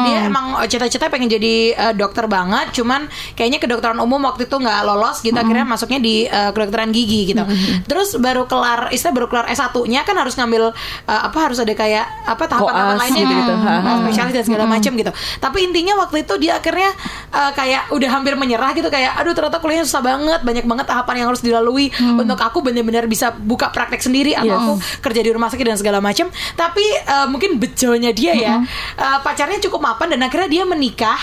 Dia 0.00 0.18
emang 0.24 0.46
cita-cita 0.64 1.06
pengen 1.06 1.28
jadi 1.28 1.54
eh, 1.72 1.92
dokter 1.92 2.24
banget. 2.24 2.72
Cuman 2.72 3.04
kayaknya 3.34 3.58
kedokteran 3.58 3.98
umum 3.98 4.22
waktu 4.22 4.46
itu 4.46 4.56
nggak 4.56 4.80
lolos. 4.82 5.20
Gitu 5.20 5.34
akhirnya 5.34 5.66
masuknya 5.66 5.98
di 5.98 6.24
eh, 6.24 6.50
kedokteran 6.50 6.88
gigi 6.90 7.34
gitu. 7.34 7.42
Terus 7.84 8.14
baru 8.30 8.46
kelar, 8.46 8.94
istilah 8.94 9.10
baru 9.10 9.26
kelar 9.26 9.46
S1-nya 9.50 10.06
kan 10.06 10.14
harus 10.14 10.38
ngambil 10.38 10.70
eh, 11.04 11.20
apa 11.26 11.38
harus 11.42 11.58
ada 11.58 11.74
kayak 11.74 12.06
apa 12.24 12.46
tahapan-tahapan 12.46 12.96
lainnya 12.96 13.24
gitu-gitu. 13.26 13.54
kan. 13.58 13.66
Ha, 13.66 13.74
ha. 13.82 13.92
spesialis 14.06 14.32
dan 14.38 14.44
segala 14.46 14.64
macam 14.70 14.92
gitu. 14.94 15.10
Tapi 15.36 15.58
intinya 15.66 15.94
waktu 15.98 16.22
itu 16.22 16.34
dia 16.38 16.52
akhirnya 16.56 16.90
eh, 17.28 17.50
kayak 17.52 17.90
udah 17.90 18.08
hampir 18.08 18.38
menyerah 18.38 18.70
gitu 18.72 18.86
kayak 18.86 19.18
aduh 19.18 19.34
ternyata 19.34 19.58
kuliahnya 19.58 19.82
susah 19.82 20.00
banget, 20.00 20.40
banyak 20.40 20.62
banget 20.62 20.86
tahapan 20.86 21.14
yang 21.18 21.28
harus 21.28 21.42
dilalui 21.42 21.90
untuk 21.98 22.38
aku 22.38 22.62
benar-benar 22.62 23.10
bisa 23.10 23.34
buka 23.34 23.68
praktek 23.68 23.98
sendiri 24.00 24.32
atau 24.32 24.46
Yes. 24.46 24.58
aku 24.62 24.72
kerja 25.00 25.20
di 25.20 25.30
rumah 25.30 25.48
sakit 25.50 25.66
dan 25.66 25.74
segala 25.74 25.98
macam. 25.98 26.30
Tapi 26.54 26.84
eh, 27.02 27.26
mungkin 27.26 27.58
bejonya 27.58 28.14
dia 28.14 28.32
ya 28.32 28.54
eh, 28.94 29.18
pacarnya 29.20 29.58
cukup 29.58 29.82
mapan 29.82 30.14
dan 30.14 30.22
akhirnya 30.22 30.46
dia 30.46 30.62
menikah 30.62 31.18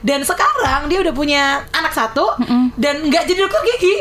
dan 0.00 0.20
sekarang 0.20 0.88
dia 0.88 0.98
udah 0.98 1.12
punya 1.12 1.42
anak 1.70 1.92
satu 1.92 2.36
dan 2.74 3.04
nggak 3.04 3.24
jadi 3.24 3.40
dokter 3.40 3.62
gigi. 3.68 3.96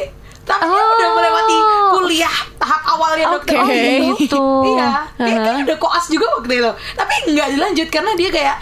Tapi 0.50 0.66
dia 0.66 0.82
Oh. 0.82 0.90
udah 0.92 1.10
melewati 1.14 1.56
kuliah 1.92 2.36
tahap 2.58 2.82
awalnya 2.90 3.26
dokter 3.32 3.56
Oke. 3.56 3.70
gigi. 3.70 4.26
gitu. 4.26 4.42
Iya, 4.68 4.90
dia 5.16 5.38
kayaknya 5.38 5.64
udah 5.64 5.78
koas 5.78 6.06
juga 6.08 6.26
waktu 6.34 6.54
itu. 6.56 6.72
Tapi 6.92 7.14
nggak 7.30 7.48
dilanjut 7.52 7.88
karena 7.88 8.12
dia 8.14 8.30
kayak, 8.30 8.56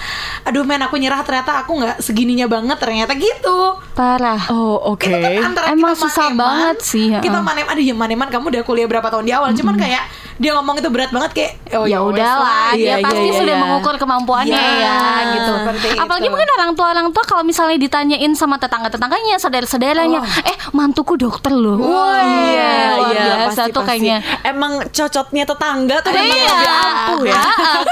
aduh 0.44 0.62
men 0.62 0.80
aku 0.80 0.96
nyerah 0.96 1.22
ternyata 1.22 1.64
aku 1.64 1.72
nggak 1.76 1.98
segininya 1.98 2.46
banget 2.46 2.78
ternyata 2.78 3.16
gitu. 3.16 3.80
parah 3.94 4.38
Oh 4.48 4.78
oke. 4.90 5.08
Itu 5.08 5.18
kan 5.18 5.42
antara 5.48 5.66
Emang 5.70 5.92
kita 5.92 6.04
susah 6.04 6.28
maneman, 6.30 6.38
banget 6.38 6.78
sih, 6.84 7.08
Kita 7.16 7.34
heeh. 7.34 7.42
maneman, 7.42 7.72
aduh 7.72 7.84
ya 7.84 7.96
maneman 7.96 8.28
kamu 8.28 8.46
udah 8.50 8.64
kuliah 8.64 8.86
berapa 8.86 9.08
tahun 9.08 9.24
di 9.24 9.34
awal. 9.34 9.50
Cuman 9.54 9.76
kayak 9.76 10.04
dia 10.38 10.52
ngomong 10.54 10.78
itu 10.78 10.88
berat 10.88 11.10
banget 11.10 11.32
kayak, 11.34 11.52
oh 11.74 11.84
ya 11.84 11.98
wes 12.00 12.14
udahlah 12.14 12.72
Iya, 12.72 12.78
dia 12.78 12.94
iya, 12.94 12.96
pasti 13.02 13.26
iya, 13.26 13.34
sudah 13.36 13.56
iya. 13.56 13.62
mengukur 13.62 13.96
kemampuannya 13.96 14.54
Iya, 14.54 14.70
ya 14.78 14.98
gitu 15.34 15.52
apalagi 15.98 16.26
itu. 16.26 16.32
mungkin 16.32 16.50
orang 16.52 16.72
tua 16.74 16.88
orang 16.88 17.08
tua 17.10 17.24
kalau 17.26 17.42
misalnya 17.42 17.76
ditanyain 17.76 18.32
sama 18.34 18.56
tetangga 18.56 18.88
tetangganya 18.88 19.38
saudara 19.38 19.66
saudaranya 19.66 20.20
Oh. 20.20 20.46
eh 20.46 20.58
mantuku 20.72 21.14
dokter 21.16 21.50
loh 21.50 21.78
Wah, 21.78 22.22
Iya, 22.22 22.74
iya, 23.08 23.24
biasa 23.44 23.62
pasti, 23.66 23.74
tuh 23.74 23.84
kayaknya 23.84 24.18
Emang 24.44 24.82
cocotnya 24.88 25.44
tetangga 25.44 25.96
tuh 26.00 26.10
Iya, 26.10 26.20
memang 26.20 26.40
lebih 26.40 26.70
ampuh 26.72 27.22
ya. 27.24 27.42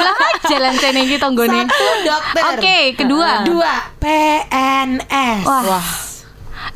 jalan 0.52 0.74
cene 0.78 1.02
gitu 1.06 1.26
nih. 1.28 1.66
Satu 1.66 1.86
dokter. 2.06 2.44
Oke, 2.54 2.78
kedua. 2.94 3.32
Dua 3.42 3.74
PNS. 3.98 5.42
Wah. 5.44 6.05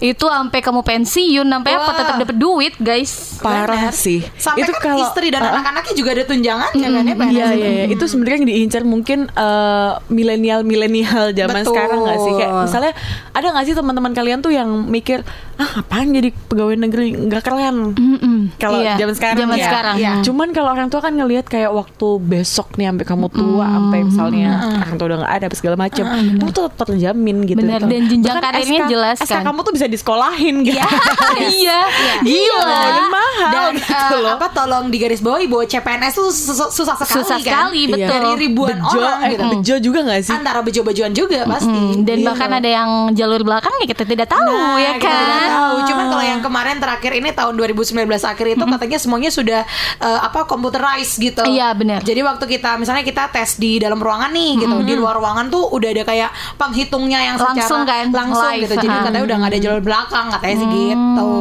Itu 0.01 0.25
sampai 0.25 0.59
kamu 0.59 0.79
pensiun 0.79 1.43
sampai 1.43 1.71
apa 1.71 1.91
tetap 1.93 2.15
dapat 2.17 2.35
duit, 2.35 2.73
guys. 2.77 3.35
Parah 3.37 3.87
Benar. 3.87 3.93
sih. 3.93 4.23
Sampai 4.33 4.63
itu 4.63 4.71
kan 4.71 4.81
kalau 4.89 5.03
istri 5.05 5.27
dan 5.27 5.41
uh-uh. 5.41 5.53
anak-anaknya 5.53 5.93
juga 5.93 6.09
ada 6.11 6.23
tunjangannya 6.25 6.87
kan 6.87 7.03
ya 7.03 7.13
PNS 7.13 7.29
Iya 7.29 7.45
itu. 7.45 7.57
iya 7.57 7.69
iya. 7.69 7.85
itu 7.89 8.03
sebenarnya 8.05 8.37
yang 8.37 8.47
diincar 8.47 8.81
mungkin 8.83 9.19
eh, 9.27 9.91
milenial 10.09 10.61
milenial 10.61 11.31
zaman 11.31 11.61
Betul. 11.61 11.69
sekarang 11.69 11.97
nggak 12.01 12.17
sih 12.17 12.31
kayak 12.33 12.51
misalnya 12.61 12.93
ada 13.29 13.47
nggak 13.49 13.65
sih 13.65 13.75
teman-teman 13.75 14.11
kalian 14.11 14.39
tuh 14.39 14.51
yang 14.51 14.69
mikir 14.85 15.19
ah 15.55 15.71
apaan 15.77 16.09
jadi 16.09 16.31
pegawai 16.47 16.75
negeri 16.77 17.07
nggak 17.21 17.43
keren 17.43 17.91
Mm-mm. 17.91 18.55
kalau 18.55 18.79
Iya, 18.79 18.95
zaman 18.97 19.11
sekarang 19.13 19.39
zaman 19.41 19.57
ya. 19.57 19.65
sekarang. 19.65 19.95
Iya. 19.97 20.11
Cuman 20.21 20.47
kalau 20.49 20.69
orang 20.69 20.87
tua 20.87 21.01
kan 21.01 21.11
ngelihat 21.11 21.45
kayak 21.45 21.67
waktu 21.69 22.07
besok 22.21 22.75
nih 22.75 22.87
sampai 22.87 23.03
kamu 23.05 23.27
tua 23.27 23.67
sampai 23.67 23.99
misalnya 24.01 24.49
orang 24.79 24.95
tua 24.95 25.05
udah 25.05 25.17
nggak 25.19 25.33
ada 25.33 25.45
apa 25.45 25.55
segala 25.57 25.75
macam, 25.75 26.03
kamu 26.07 26.49
tuh 26.49 26.63
tetap 26.65 26.87
terjamin 26.87 27.37
gitu. 27.43 27.59
Bener, 27.59 27.79
Gitu. 27.79 27.87
dan 27.87 28.01
jenjang 28.05 28.35
karirnya 28.37 28.79
jelas 28.87 29.17
SK 29.17 29.27
kan. 29.29 29.43
kamu 29.45 29.59
tuh 29.61 29.73
bisa 29.73 29.85
disekolahin 29.89 30.61
gitu. 30.61 30.77
Iya. 30.77 30.87
Gila, 31.39 31.81
Gila. 32.21 32.77
dan 32.79 33.05
mahal 33.07 33.49
dan 33.49 33.73
gitu 33.75 33.95
eh, 34.11 34.19
loh. 34.19 34.31
apa 34.35 34.47
tolong 34.49 34.85
di 34.87 34.97
garis 34.97 35.19
bawahi 35.19 35.45
bahwa 35.45 35.63
CPNS 35.65 36.13
tuh 36.13 36.29
sus- 36.29 36.71
susah 36.71 36.95
sekali 36.95 37.17
Susah 37.19 37.37
kan 37.37 37.69
sekali, 37.69 37.81
betul. 37.87 38.07
dari 38.07 38.31
ribuan 38.39 38.77
bejo, 38.77 38.97
orang 38.97 39.19
eh, 39.19 39.29
gitu 39.29 39.43
bejo 39.49 39.75
juga 39.81 39.99
gak 40.05 40.21
sih? 40.21 40.33
antara 40.33 40.59
bejo-bejoan 40.61 41.11
juga 41.11 41.39
pasti 41.45 41.67
Hmm, 41.69 42.01
dan 42.01 42.17
Iya. 42.17 42.27
bahkan 42.27 42.49
ada 42.51 42.69
yang 42.69 42.89
jalur 43.13 43.41
belakang 43.41 43.71
ya 43.77 43.87
kita 43.87 44.03
tidak 44.03 44.27
tahu 44.27 44.47
Nah, 44.47 44.75
ya 44.75 44.91
kita 44.93 45.05
kan. 45.05 45.17
tidak 45.19 45.41
tahu. 45.49 45.75
Cuman 45.85 46.05
kalau 46.07 46.25
yang 46.25 46.39
kemarin 46.39 46.75
terakhir 46.77 47.11
ini 47.13 47.29
tahun 47.31 47.53
2019 47.55 47.93
akhir 48.23 48.45
itu 48.49 48.63
katanya 48.63 48.97
semuanya 48.97 49.29
sudah 49.29 49.61
eh, 49.97 50.19
apa 50.19 50.43
computerized 50.43 51.17
gitu. 51.17 51.41
Iya, 51.41 51.71
benar. 51.73 52.01
Jadi 52.01 52.19
waktu 52.19 52.45
kita 52.47 52.75
misalnya 52.75 53.01
kita 53.01 53.29
tes 53.29 53.55
di 53.55 53.77
dalam 53.77 53.97
ruangan 53.97 54.29
nih 54.29 54.51
gitu, 54.59 54.75
di 54.83 54.93
luar 54.93 55.15
ruangan 55.15 55.47
tuh 55.47 55.69
udah 55.69 55.89
ada 55.89 56.03
kayak 56.03 56.29
penghitungnya 56.55 57.19
yang 57.23 57.35
secara 57.35 57.55
Langsung 57.55 57.81
kan, 57.83 58.05
langsung 58.09 58.45
live, 58.45 58.61
gitu. 58.63 58.73
Jadi 58.77 58.87
katanya 58.99 59.23
udah 59.23 59.35
nggak 59.37 59.49
ada 59.49 59.59
jalur 59.59 59.78
belakang 59.81 60.25
katanya 60.29 60.55
sih 60.57 60.69
gitu. 60.69 61.31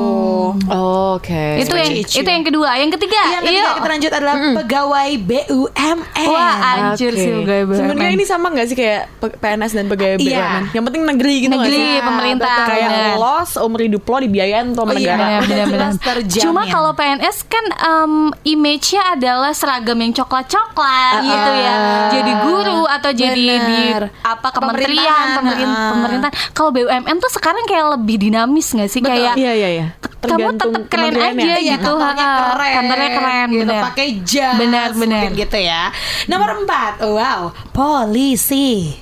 Oh, 0.67 1.15
Oke. 1.15 1.61
itu 1.61 1.73
yang 1.73 1.93
itu 1.95 2.29
yang 2.29 2.43
kedua. 2.43 2.71
Yang 2.75 2.91
ketiga, 2.97 3.21
Yang 3.31 3.43
ketiga 3.43 3.61
yuk. 3.61 3.75
kita 3.75 3.89
lanjut 3.89 4.13
adalah 4.13 4.35
pegawai 4.57 5.11
BUMN. 5.21 6.27
Wah, 6.27 6.55
anjir 6.75 7.13
sih 7.13 7.31
pegawai 7.35 7.65
BUMN. 7.67 7.79
Sebenarnya 7.79 8.13
ini 8.13 8.25
sama 8.25 8.47
nggak 8.49 8.67
sih 8.67 8.77
kayak 8.77 9.03
PNS 9.21 9.73
dan 9.73 9.87
pegawai 9.87 10.17
Iya. 10.19 10.39
BUMN? 10.41 10.63
Yang 10.73 10.85
penting 10.85 11.03
negeri 11.07 11.35
gitu 11.39 11.53
nggak 11.53 11.69
Negeri, 11.69 11.79
sih? 11.79 12.01
pemerintah, 12.01 12.57
Kayak 12.67 12.89
bener. 12.89 13.15
lo 13.17 13.37
seumur 13.45 13.81
hidup 13.81 14.03
lo 14.03 14.17
dibiayain 14.19 14.67
tuh 14.69 14.81
sama 14.81 14.91
Oh 14.91 14.95
iya, 14.95 15.15
negara. 15.15 15.27
bener. 15.39 15.47
Jelas 15.49 15.69
benar. 15.69 15.91
terjamin. 16.01 16.43
Cuma 16.43 16.63
kalau 16.65 16.91
PNS 16.93 17.37
kan 17.45 17.65
em, 17.71 18.15
image-nya 18.47 19.03
adalah 19.15 19.53
seragam 19.53 19.99
yang 19.99 20.13
coklat-coklat 20.13 21.15
Ah, 21.15 21.23
gitu 21.23 21.51
ya. 21.55 21.75
Jadi 22.11 22.33
guru 22.43 22.81
atau 22.85 23.11
jadi 23.11 23.37
di 23.37 23.59
Bener. 23.89 24.03
apa 24.21 24.49
kementerian, 24.51 25.27
Pemerintahan, 25.35 25.93
pemerin, 25.93 26.21
ah. 26.21 26.33
Kalau 26.51 26.71
BUMN 26.71 27.17
tuh 27.19 27.31
sekarang 27.31 27.65
kayak 27.65 27.87
lebih 27.95 28.17
dinamis 28.29 28.69
nggak 28.71 28.87
sih? 28.87 29.01
Kayak 29.01 29.35
Iya 29.35 29.53
iya 29.55 29.69
iya. 29.73 29.87
kamu 30.19 30.55
tetap 30.55 30.83
keren 30.87 31.15
aja. 31.15 31.33
Iya, 31.41 31.57
gitu. 31.75 31.93
kantornya 31.95 32.29
keren, 32.51 32.73
Kantornya 32.75 33.11
keren, 33.11 33.49
gitu, 33.49 33.63
bener. 33.65 33.83
pakai 33.85 34.09
jas, 34.23 34.57
Benar, 34.57 34.89
benar. 34.93 35.23
gitu 35.33 35.59
ya. 35.59 35.83
Nomor 36.27 36.51
empat, 36.59 36.93
wow, 37.03 37.41
polisi, 37.71 38.99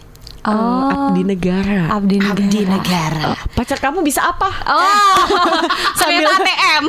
Oh, 0.47 1.11
Abdi 1.11 1.27
negara. 1.27 1.91
abdi 1.91 2.23
negara. 2.23 2.39
abdi 2.39 2.61
negara. 2.63 3.35
Pacar 3.51 3.83
kamu 3.83 3.99
bisa 4.01 4.23
apa? 4.23 4.47
Oh, 4.65 5.19
Sambil- 5.99 6.23
ATM. 6.31 6.87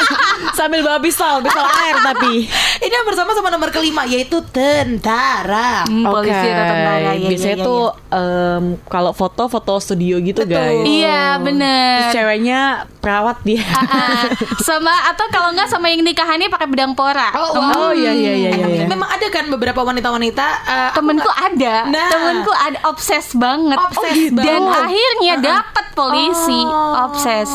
Sambil 0.56 0.80
bawa 0.80 0.96
pistol, 0.98 1.44
pistol 1.44 1.68
air 1.68 2.00
tapi. 2.00 2.48
Yang 2.94 3.04
bersama 3.06 3.30
sama 3.32 3.48
nomor 3.48 3.68
kelima 3.68 4.02
yaitu 4.04 4.38
tentara. 4.46 5.82
Hmm, 5.84 6.06
polisi 6.06 6.30
Oke. 6.36 6.48
atau 6.48 6.64
tentara 6.68 7.10
ya, 7.12 7.26
Biasanya 7.26 7.50
ya, 7.50 7.56
ya, 7.56 7.64
tuh 7.64 7.84
ya. 7.84 8.16
em, 8.16 8.64
kalau 8.86 9.10
foto 9.10 9.42
foto 9.44 9.72
studio 9.76 10.16
gitu 10.20 10.40
Betul. 10.40 10.54
guys. 10.54 10.84
Iya, 10.84 11.22
bener. 11.38 11.96
Terus 12.00 12.14
ceweknya 12.14 12.60
perawat 12.98 13.42
dia. 13.42 13.66
Ah, 13.84 14.30
sama 14.60 14.94
atau 15.08 15.26
kalau 15.28 15.50
nggak 15.50 15.66
sama 15.66 15.86
yang 15.86 16.00
nikahannya 16.00 16.46
pakai 16.46 16.66
bedang 16.66 16.92
pora. 16.92 17.30
Oh, 17.32 17.50
wow. 17.52 17.72
Oh 17.80 17.92
iya 17.92 18.10
iya 18.10 18.32
iya 18.32 18.50
iya. 18.52 18.66
iya. 18.72 18.84
Memang 18.86 19.08
ada 19.08 19.26
kan 19.28 19.48
beberapa 19.48 19.80
wanita-wanita 19.80 20.46
aku 20.88 20.96
Temenku 20.96 21.26
nggak- 21.26 21.46
ada, 21.50 21.74
Nah. 21.86 22.08
temenku 22.08 22.52
ada 22.52 22.78
obses 22.84 23.34
banget. 23.34 23.76
Obses 23.76 24.06
Oh, 24.06 24.14
gitu. 24.14 24.38
Dan 24.38 24.60
banget. 24.62 24.82
akhirnya 24.86 25.34
dapat 25.42 25.86
polisi, 25.92 26.60
Oh. 26.62 27.04
obses. 27.04 27.50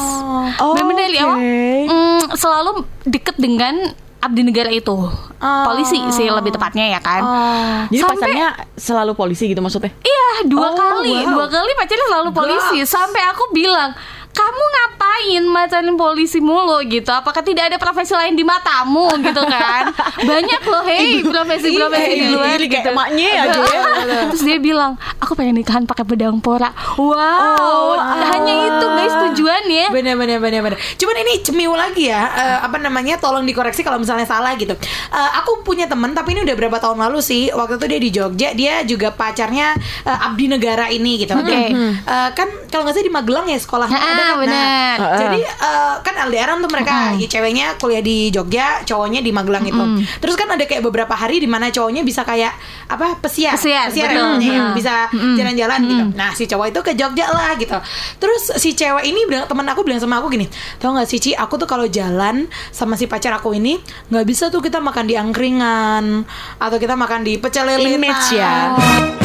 Oh, 0.58 0.74
Bener-bener 0.74 1.10
ya, 1.10 1.24
oke. 1.26 1.40
mm, 1.88 2.20
selalu 2.34 2.72
deket 3.06 3.36
dengan 3.36 3.76
abdi 4.20 4.42
negara 4.44 4.68
itu. 4.70 4.92
Oh. 4.92 5.64
Polisi 5.66 5.96
sih 6.12 6.28
lebih 6.28 6.52
tepatnya 6.52 6.92
ya 6.92 7.00
kan. 7.00 7.22
Oh. 7.22 7.78
Jadi 7.88 8.00
Sampai- 8.00 8.16
pacarnya 8.20 8.48
selalu 8.76 9.12
polisi 9.14 9.48
gitu 9.48 9.60
maksudnya? 9.60 9.92
Iya, 9.98 10.46
dua 10.46 10.68
Oh, 10.68 10.76
kali, 10.76 11.16
wow. 11.24 11.32
dua 11.34 11.48
kali 11.48 11.72
pacarnya 11.74 12.06
selalu 12.06 12.30
polisi. 12.32 12.78
Goks. 12.80 12.92
Sampai 12.92 13.22
aku 13.24 13.44
bilang, 13.50 13.96
kamu 14.30 14.64
ngapain 14.66 15.44
macarin 15.46 15.96
polisi 15.96 16.40
mulu 16.40 16.80
gitu? 16.86 17.10
Apakah 17.10 17.42
tidak 17.42 17.68
ada 17.68 17.78
profesi 17.78 18.12
lain 18.12 18.34
di 18.34 18.42
matamu 18.42 19.10
gitu 19.20 19.42
kan? 19.42 19.92
Banyak 20.22 20.62
loh, 20.64 20.84
hei 20.84 21.20
profesi-profesi 21.22 22.10
di 22.10 22.20
Iya, 22.22 22.30
luar 22.32 22.58
gitu. 22.58 22.88
emaknya 22.88 23.28
aja 23.42 23.60
ya. 23.60 23.82
Terus 24.32 24.44
dia 24.44 24.58
bilang, 24.58 24.92
aku 25.18 25.34
pengen 25.34 25.56
nikahan 25.56 25.84
pakai 25.84 26.04
bedang 26.04 26.40
pora. 26.40 26.72
Wow, 26.96 28.00
hanya 28.00 28.54
itu 28.66 28.86
guys 28.88 29.16
tujuannya. 29.28 29.86
Bener 29.92 30.16
bener 30.16 30.38
bener 30.38 30.62
bener. 30.62 30.78
Cuman 30.96 31.16
ini 31.20 31.34
cemiu 31.42 31.74
lagi 31.74 32.08
ya. 32.08 32.24
eh, 32.32 32.58
apa 32.62 32.78
namanya? 32.78 33.18
Tolong 33.18 33.44
dikoreksi 33.44 33.82
kalau 33.82 33.98
misalnya 33.98 34.24
salah 34.24 34.56
gitu. 34.56 34.74
Eh, 35.10 35.32
aku 35.36 35.62
punya 35.62 35.86
temen 35.86 36.12
tapi 36.12 36.32
ini 36.32 36.44
udah 36.44 36.56
berapa 36.56 36.78
tahun 36.78 37.02
lalu 37.02 37.20
sih. 37.20 37.52
Waktu 37.52 37.76
itu 37.76 37.86
dia 37.88 38.00
di 38.00 38.10
Jogja. 38.10 38.50
Dia 38.54 38.74
juga 38.84 39.12
pacarnya 39.12 39.76
eh, 40.06 40.26
abdi 40.26 40.48
negara 40.48 40.88
ini 40.88 41.20
gitu. 41.20 41.34
Oke. 41.34 41.50
Dan, 41.50 41.70
eh, 42.00 42.30
kan 42.32 42.48
kalau 42.68 42.86
nggak 42.86 42.96
salah 42.96 43.06
di 43.06 43.14
Magelang 43.14 43.46
ya 43.46 43.60
sekolahnya 43.60 44.00
Ah, 44.20 44.36
ada 44.36 44.36
kan. 44.36 44.36
Nah, 44.36 44.36
bener. 44.38 44.96
jadi 45.16 45.40
eh, 45.48 45.94
kan 46.00 46.14
LDRan 46.28 46.58
tuh 46.60 46.70
mereka 46.70 46.94
ya, 47.16 47.28
ceweknya 47.30 47.66
kuliah 47.76 48.04
di 48.04 48.28
Jogja, 48.30 48.84
cowoknya 48.84 49.20
di 49.20 49.32
Magelang 49.32 49.64
itu. 49.64 49.84
Terus 50.20 50.36
kan 50.36 50.48
ada 50.48 50.64
kayak 50.64 50.84
beberapa 50.84 51.12
hari 51.12 51.40
di 51.40 51.48
mana 51.48 51.70
cowoknya 51.70 52.04
bisa 52.04 52.22
kayak 52.22 52.52
apa 52.86 53.16
pesiar, 53.18 53.56
Pesiar, 53.56 53.88
ya 53.90 54.06
betul. 54.06 54.32
ya, 54.42 54.60
Mm. 54.60 54.74
bisa 54.74 54.94
jalan-jalan 55.12 55.80
gitu. 55.86 56.04
Nah 56.14 56.30
si 56.34 56.44
cowok 56.46 56.66
itu 56.68 56.80
ke 56.82 56.92
Jogja 56.94 57.26
lah 57.30 57.56
gitu. 57.56 57.78
Terus 58.18 58.44
si 58.56 58.74
cewek 58.74 59.04
ini 59.04 59.24
bilang 59.26 59.46
teman 59.46 59.64
aku 59.66 59.82
bilang 59.82 59.98
sama 59.98 60.18
aku 60.18 60.28
gini, 60.30 60.50
tau 60.78 60.92
nggak 60.92 61.08
sih 61.08 61.20
Ci, 61.20 61.32
aku 61.34 61.56
tuh 61.56 61.66
kalau 61.66 61.86
jalan 61.86 62.46
sama 62.70 62.96
si 62.96 63.06
pacar 63.06 63.32
aku 63.32 63.52
ini 63.52 63.80
nggak 64.10 64.26
bisa 64.26 64.48
tuh 64.48 64.60
kita 64.60 64.80
makan 64.80 65.06
di 65.06 65.16
angkringan 65.16 66.26
atau 66.58 66.78
kita 66.78 66.94
makan 66.94 67.24
di 67.24 67.38
pecel 67.38 67.64
lele. 67.66 67.96
Image 67.96 68.28
ya. 68.36 68.74
Iya, 68.76 69.19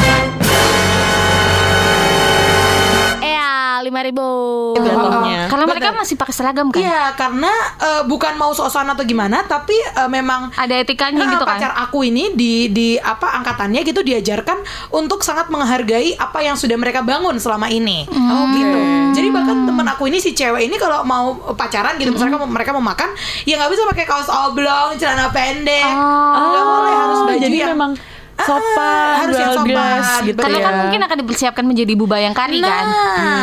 lima 3.95 4.03
ribu. 4.03 4.27
Jatuhnya. 4.75 5.47
Karena 5.47 5.65
mereka 5.65 5.89
Bener. 5.89 6.01
masih 6.03 6.15
pakai 6.15 6.33
seragam 6.33 6.67
kan? 6.67 6.77
Iya, 6.77 7.15
karena 7.15 7.51
eh, 7.79 8.03
bukan 8.03 8.35
mau 8.35 8.51
sok-sokan 8.51 8.91
atau 8.91 9.03
gimana, 9.03 9.41
tapi 9.41 9.71
eh, 9.71 10.09
memang 10.09 10.51
Ada 10.51 10.83
etikanya 10.83 11.23
Ah, 11.23 11.31
gitu 11.31 11.41
kan? 11.41 11.55
pacar 11.55 11.71
aku 11.79 12.03
ini 12.03 12.35
di 12.35 12.67
di 12.67 12.87
apa 12.97 13.31
angkatannya 13.33 13.81
gitu 13.81 14.03
diajarkan 14.03 14.59
untuk 14.91 15.23
sangat 15.23 15.47
menghargai 15.47 15.85
apa 16.13 16.39
yang 16.41 16.53
sudah 16.53 16.75
mereka 16.75 16.99
bangun 16.99 17.39
selama 17.39 17.71
ini. 17.71 18.03
Oh 18.05 18.45
gitu. 18.51 18.79
Jadi 19.15 19.31
bahkan 19.31 19.63
temen 19.63 19.87
aku 19.87 20.03
ini 20.05 20.19
si 20.19 20.31
cewek 20.31 20.59
ini 20.61 20.75
kalau 20.75 21.01
mau 21.01 21.25
pacaran 21.55 21.95
gitu 21.95 22.11
misalnya 22.11 22.35
mau- 22.35 22.51
mereka 22.51 22.69
mau 22.69 22.83
makan 22.83 23.15
ya 23.43 23.55
nggak 23.55 23.71
bisa 23.71 23.87
pakai 23.87 24.03
kaos 24.03 24.27
oblong, 24.27 24.99
celana 24.99 25.31
pendek. 25.31 25.87
Oh. 25.87 26.35
Nggak 26.43 26.63
boleh 26.65 26.93
harus 26.93 27.19
baju 27.23 27.39
jadi 27.39 27.57
yang 27.61 27.71
memang 27.71 27.91
Ah, 28.35 28.43
sopan, 28.45 29.15
harus 29.21 29.35
yang 29.37 29.51
sopan, 29.53 29.99
gitu 30.21 30.35
Karena 30.37 30.57
ya. 30.57 30.65
kan 30.65 30.73
mungkin 30.77 30.99
akan 31.01 31.17
dipersiapkan 31.17 31.63
menjadi 31.63 31.91
ibu 31.93 32.05
bayangkari 32.05 32.59
Nah, 32.59 32.67
kan. 32.67 32.85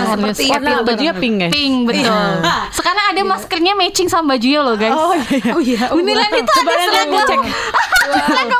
seperti 0.06 0.20
harus- 0.20 0.38
itu. 0.38 0.52
Warna 0.52 0.84
bajunya 0.84 1.14
pink 1.14 1.34
guys. 1.38 1.50
Pink 1.50 1.76
betul. 1.86 2.04
Iya. 2.04 2.54
Sekarang 2.70 3.04
ada 3.08 3.22
maskernya 3.24 3.72
matching 3.74 4.06
sama 4.06 4.24
bajunya 4.30 4.60
loh 4.60 4.76
guys. 4.76 4.92
Oh 4.92 5.16
iya. 5.16 5.50
Oh 5.50 5.60
iya. 5.60 5.80
Beneran 5.90 6.28
itu 6.34 6.52
Coba 6.52 6.70
ada 6.70 6.84
seragam. 6.86 7.24
cek. 7.26 7.40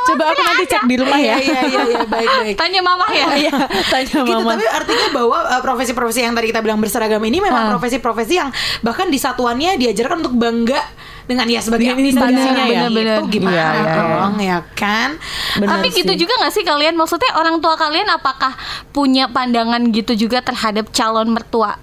Coba 0.03 0.23
aku 0.27 0.41
nanti 0.41 0.65
cek 0.67 0.83
di 0.83 0.95
rumah 0.95 1.19
ya. 1.19 1.35
Iya 1.35 1.37
iya 1.37 1.61
iya 1.63 1.81
iya, 1.85 2.01
baik 2.03 2.29
baik. 2.41 2.55
Tanya 2.55 2.81
mama 2.81 3.05
ya. 3.09 3.25
Iya, 3.35 3.53
tanya 3.87 4.15
gitu 4.19 4.33
mama. 4.35 4.51
tapi 4.51 4.65
artinya 4.65 5.07
bahwa 5.11 5.37
uh, 5.39 5.61
profesi-profesi 5.61 6.19
yang 6.21 6.33
tadi 6.33 6.49
kita 6.49 6.59
bilang 6.59 6.77
berseragam 6.77 7.21
ini 7.21 7.37
memang 7.39 7.63
Ah. 7.63 7.71
profesi-profesi 7.71 8.33
yang 8.35 8.49
bahkan 8.81 9.05
di 9.05 9.17
satuannya 9.17 9.77
diajarkan 9.77 10.17
untuk 10.19 10.33
bangga 10.33 10.81
dengan 11.23 11.45
ya 11.47 11.59
sebagai 11.59 11.93
instansinya 11.93 12.51
negara 12.53 12.67
ya. 12.67 12.81
begitu, 12.83 12.95
Bener-bener. 12.99 13.31
gimana 13.31 13.53
Iya, 13.53 13.63
iya, 13.63 13.83
iya. 13.83 13.95
dong 13.95 14.33
ya 14.37 14.59
kan 14.75 15.09
Benar 15.55 15.69
Tapi 15.79 15.87
gitu 15.93 16.13
sih. 16.13 16.19
juga 16.19 16.33
gak 16.43 16.53
sih 16.53 16.63
kalian? 16.63 16.93
Maksudnya 16.93 17.31
orang 17.35 17.55
tua 17.59 17.75
kalian 17.75 18.07
apakah 18.09 18.53
punya 18.89 19.25
pandangan 19.27 19.81
gitu 19.89 20.13
juga 20.13 20.41
terhadap 20.41 20.89
calon 20.91 21.31
mertua? 21.31 21.77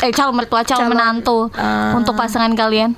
Eh 0.00 0.12
calon 0.12 0.36
mertua, 0.36 0.60
calon, 0.62 0.86
Calon, 0.86 0.92
menantu 0.92 1.38
ah. 1.56 1.96
untuk 1.96 2.14
pasangan 2.14 2.52
kalian? 2.52 2.94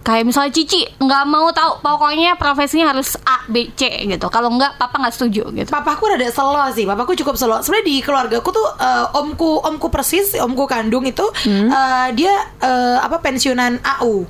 Kayak 0.00 0.24
misalnya 0.26 0.48
Cici 0.50 0.80
nggak 0.96 1.24
mau 1.24 1.52
tahu 1.52 1.76
pokoknya 1.78 2.32
profesinya 2.34 2.88
harus 2.88 3.20
A 3.20 3.44
B 3.44 3.68
C 3.70 3.84
gitu. 4.08 4.26
Kalau 4.26 4.48
nggak 4.48 4.76
papa 4.76 4.96
nggak 4.96 5.12
setuju 5.12 5.52
gitu. 5.52 5.68
Papaku 5.68 6.08
rada 6.08 6.24
selo 6.26 6.56
sih, 6.72 6.84
papaku 6.84 7.12
cukup 7.14 7.36
selo. 7.36 7.60
Sebenarnya 7.60 7.86
di 7.86 7.96
keluarga 8.00 8.40
aku 8.40 8.48
tuh 8.48 8.64
eh, 8.76 9.04
omku 9.14 9.60
omku 9.60 9.92
persis, 9.92 10.32
omku 10.36 10.64
kandung 10.64 11.04
itu 11.04 11.22
Hmm. 11.44 11.68
eh, 11.68 12.08
dia 12.16 12.32
eh, 12.58 12.96
apa 12.96 13.20
pensiunan 13.20 13.76
AU 14.00 14.24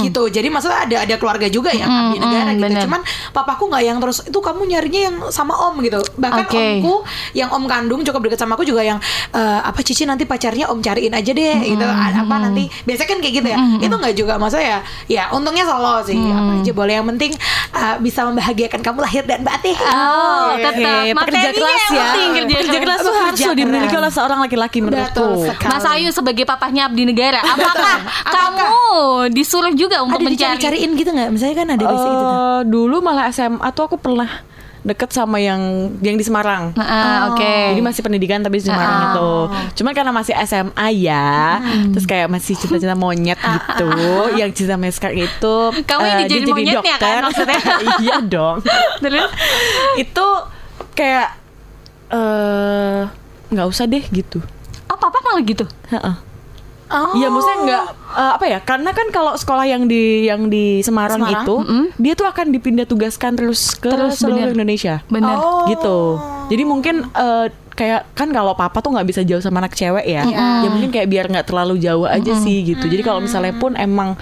gitu. 0.00 0.30
Jadi 0.30 0.46
maksudnya 0.46 0.86
ada 0.86 0.96
ada 1.02 1.14
keluarga 1.16 1.46
juga 1.46 1.74
yang 1.74 1.90
Mm-mm, 1.90 2.02
abdi 2.06 2.18
negara 2.18 2.46
mm, 2.46 2.54
gitu. 2.54 2.62
bener. 2.62 2.82
Cuman 2.86 3.00
papaku 3.32 3.62
nggak 3.66 3.82
yang 3.82 3.98
terus 3.98 4.18
itu 4.22 4.38
kamu 4.38 4.62
nyarinya 4.68 5.00
yang 5.10 5.16
sama 5.28 5.58
om 5.58 5.82
gitu. 5.82 5.98
Bahkan 6.16 6.44
Oke. 6.46 6.54
omku 6.54 6.94
yang 7.34 7.50
om 7.50 7.66
kandung 7.66 8.06
cukup 8.06 8.30
dekat 8.30 8.38
sama 8.38 8.54
aku 8.54 8.62
juga 8.62 8.86
yang 8.86 9.02
eh, 9.34 9.60
apa 9.60 9.82
Cici 9.82 10.06
nanti 10.06 10.22
pacarnya 10.22 10.70
om 10.70 10.78
cariin 10.78 11.10
aja 11.12 11.34
deh 11.34 11.56
gitu. 11.66 11.82
A- 11.82 12.14
Apa 12.16 12.38
nanti 12.38 12.70
biasanya 12.86 13.08
kan 13.10 13.18
kayak 13.18 13.34
gitu 13.42 13.48
ya. 13.50 13.58
Itu 13.82 13.94
nggak 13.98 14.14
juga 14.14 14.38
maksudnya 14.38 14.66
ya 14.66 14.78
ya 15.08 15.15
untungnya 15.32 15.64
solo 15.64 16.04
sih. 16.04 16.16
Apa 16.16 16.60
aja 16.60 16.72
boleh 16.72 16.94
yang 17.00 17.06
penting 17.14 17.32
eh, 17.72 17.96
bisa 18.00 18.24
membahagiakan 18.28 18.80
kamu 18.80 18.98
lahir 19.02 19.22
dan 19.24 19.40
batin. 19.42 19.76
Oh, 19.76 20.56
Oke, 20.56 20.62
tetap 20.62 21.02
pekerja 21.02 21.14
materinya 21.16 21.52
keras 21.52 21.80
yang 21.80 21.94
ya. 21.94 22.04
penting, 22.04 22.28
kerja 22.36 22.54
Pekerja 22.56 22.78
keras 22.82 22.98
tuh 23.00 23.12
Bekerja 23.12 23.44
harus 23.46 23.58
dimiliki 23.58 23.96
oleh 23.96 24.12
seorang 24.12 24.38
laki-laki 24.42 24.78
menurutku. 24.84 25.28
Mas 25.66 25.84
Ayu 25.86 26.08
sebagai 26.10 26.44
papahnya 26.44 26.88
abdi 26.88 27.02
negara, 27.06 27.40
apakah 27.42 27.96
kamu 28.34 28.68
disuruh 29.32 29.72
juga 29.74 30.02
untuk 30.02 30.20
ada 30.20 30.26
mencari? 30.26 30.56
dicari-cariin 30.56 30.90
gitu 30.96 31.10
nggak? 31.12 31.28
Misalnya 31.32 31.56
kan 31.56 31.68
ada 31.74 31.84
basic 31.84 32.08
gitu. 32.10 32.24
Eh, 32.26 32.60
dulu 32.68 32.96
malah 33.04 33.26
SMA 33.32 33.68
tuh 33.72 33.84
aku 33.88 33.96
pernah 34.00 34.28
deket 34.86 35.10
sama 35.10 35.36
yang 35.36 35.58
yang 35.98 36.14
di 36.14 36.22
Semarang. 36.22 36.70
Ah, 36.76 37.34
Oke. 37.34 37.74
Jadi 37.74 37.82
masih 37.82 38.00
pendidikan 38.00 38.38
tapi 38.38 38.62
di 38.62 38.64
Semarang 38.64 38.86
Ah. 38.92 39.04
itu. 39.08 39.30
Cuman 39.76 39.92
karena 39.92 40.12
masih 40.12 40.34
SMA 40.38 40.86
ya, 40.94 41.58
terus 41.90 42.06
kayak 42.06 42.30
masih 42.30 42.54
cinta-cinta 42.54 42.94
monyet 42.94 43.34
gitu. 43.36 43.90
yang 44.34 44.50
cinta 44.50 44.78
meskar 44.78 45.10
itu 45.10 45.56
Kamu 45.82 46.00
eh, 46.00 46.10
ini 46.12 46.22
dia 46.24 46.38
jadi 46.38 46.46
monyetnya 46.48 46.96
kan 46.96 47.20
maksudnya? 47.26 47.58
iya 48.00 48.16
dong. 48.22 48.62
Terus? 49.02 49.30
itu 49.96 50.26
kayak 50.94 51.34
eh 52.08 53.00
nggak 53.48 53.66
usah 53.66 53.84
deh 53.84 54.06
gitu. 54.06 54.38
Oh, 54.86 54.94
papa 54.94 55.18
malah 55.20 55.42
gitu. 55.42 55.66
Heeh. 55.90 56.14
Oh. 56.86 57.18
Iya, 57.18 57.26
maksudnya 57.34 57.58
nggak 57.66 57.84
eh, 58.14 58.32
apa 58.38 58.44
ya? 58.46 58.58
Karena 58.62 58.90
kan 58.94 59.06
kalau 59.10 59.34
sekolah 59.34 59.66
yang 59.66 59.90
di 59.90 60.30
yang 60.30 60.46
di 60.46 60.86
Semarang, 60.86 61.18
Semarang? 61.18 61.42
itu, 61.42 61.54
dia 61.98 62.14
tuh 62.14 62.26
akan 62.30 62.54
dipindah 62.54 62.86
tugaskan 62.86 63.34
terus 63.34 63.74
ke 63.74 63.90
Terus, 63.90 64.22
seluruh 64.22 64.46
bener. 64.46 64.54
Indonesia. 64.54 65.02
Bener. 65.10 65.34
Oh. 65.34 65.66
Gitu. 65.66 65.98
Jadi 66.54 66.62
mungkin 66.62 67.10
eh, 67.10 67.46
kayak 67.76 68.14
kan 68.14 68.30
kalau 68.30 68.54
papa 68.54 68.78
tuh 68.80 68.94
nggak 68.94 69.08
bisa 69.10 69.20
jauh 69.26 69.42
sama 69.42 69.58
anak 69.58 69.74
cewek 69.74 70.06
ya. 70.06 70.22
Ya 70.30 70.68
mungkin 70.70 70.94
kayak 70.94 71.08
biar 71.10 71.26
nggak 71.26 71.46
terlalu 71.50 71.82
jauh 71.82 72.06
aja 72.06 72.32
sih 72.38 72.62
gitu. 72.62 72.86
Jadi 72.86 73.02
kalau 73.02 73.18
misalnya 73.18 73.54
pun 73.58 73.74
emang 73.74 74.14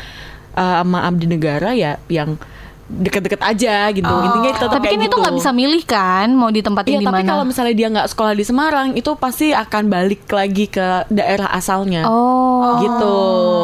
eh, 0.56 0.76
sama 0.80 1.04
abdi 1.04 1.28
negara 1.28 1.76
ya 1.76 2.00
yang 2.08 2.40
deket-deket 2.84 3.40
aja 3.40 3.88
gitu. 3.90 4.04
Intinya 4.04 4.52
tetap 4.54 4.76
Tapi 4.76 4.86
kan 4.86 4.98
itu 4.98 5.08
gitu. 5.08 5.16
nggak 5.16 5.34
bisa 5.34 5.50
milih 5.50 5.82
kan 5.82 6.28
mau 6.30 6.48
ditempatin 6.48 6.90
Iya, 6.90 7.00
di 7.00 7.06
tapi 7.06 7.16
mana. 7.18 7.30
kalau 7.32 7.44
misalnya 7.44 7.74
dia 7.74 7.88
nggak 7.88 8.08
sekolah 8.12 8.32
di 8.32 8.44
Semarang, 8.44 8.86
itu 8.92 9.10
pasti 9.16 9.46
akan 9.50 9.82
balik 9.88 10.28
lagi 10.28 10.66
ke 10.66 11.08
daerah 11.08 11.48
asalnya. 11.48 12.04
Oh. 12.04 12.76
Gitu. 12.78 13.16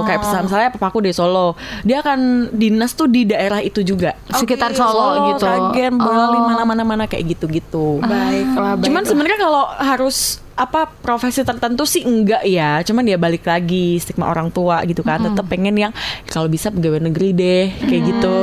Kayak 0.04 0.18
misalnya, 0.20 0.44
misalnya 0.44 0.68
papaku 0.72 0.98
di 1.00 1.12
Solo, 1.12 1.52
dia 1.82 2.00
akan 2.00 2.20
dinas 2.50 2.92
tuh 2.92 3.06
di 3.06 3.24
daerah 3.24 3.60
itu 3.60 3.80
juga. 3.80 4.16
Sekitar 4.26 4.72
Oke, 4.72 4.78
Solo, 4.78 5.06
gitu. 5.28 5.44
Sragen, 5.44 5.92
Boyolali, 5.94 6.38
Oh. 6.38 6.44
mana-mana 6.46 6.82
mana 6.82 7.04
kayak 7.04 7.24
gitu-gitu. 7.30 8.00
Baiklah, 8.00 8.76
Cuman 8.76 8.80
baiklah. 8.80 9.04
sebenarnya 9.04 9.38
kalau 9.38 9.64
harus 9.74 10.40
apa 10.60 10.84
profesi 10.92 11.40
tertentu 11.40 11.82
sih 11.82 12.04
enggak 12.04 12.44
ya. 12.44 12.82
Cuman 12.82 13.00
dia 13.02 13.16
balik 13.16 13.42
lagi 13.42 13.96
stigma 13.96 14.28
orang 14.28 14.48
tua 14.48 14.84
gitu 14.84 15.00
kan. 15.00 15.16
Tetap 15.22 15.48
pengen 15.48 15.72
yang 15.74 15.92
kalau 16.26 16.46
bisa 16.46 16.68
pegawai 16.68 17.00
negeri 17.02 17.32
deh 17.32 17.64
kayak 17.80 18.02
gitu. 18.06 18.38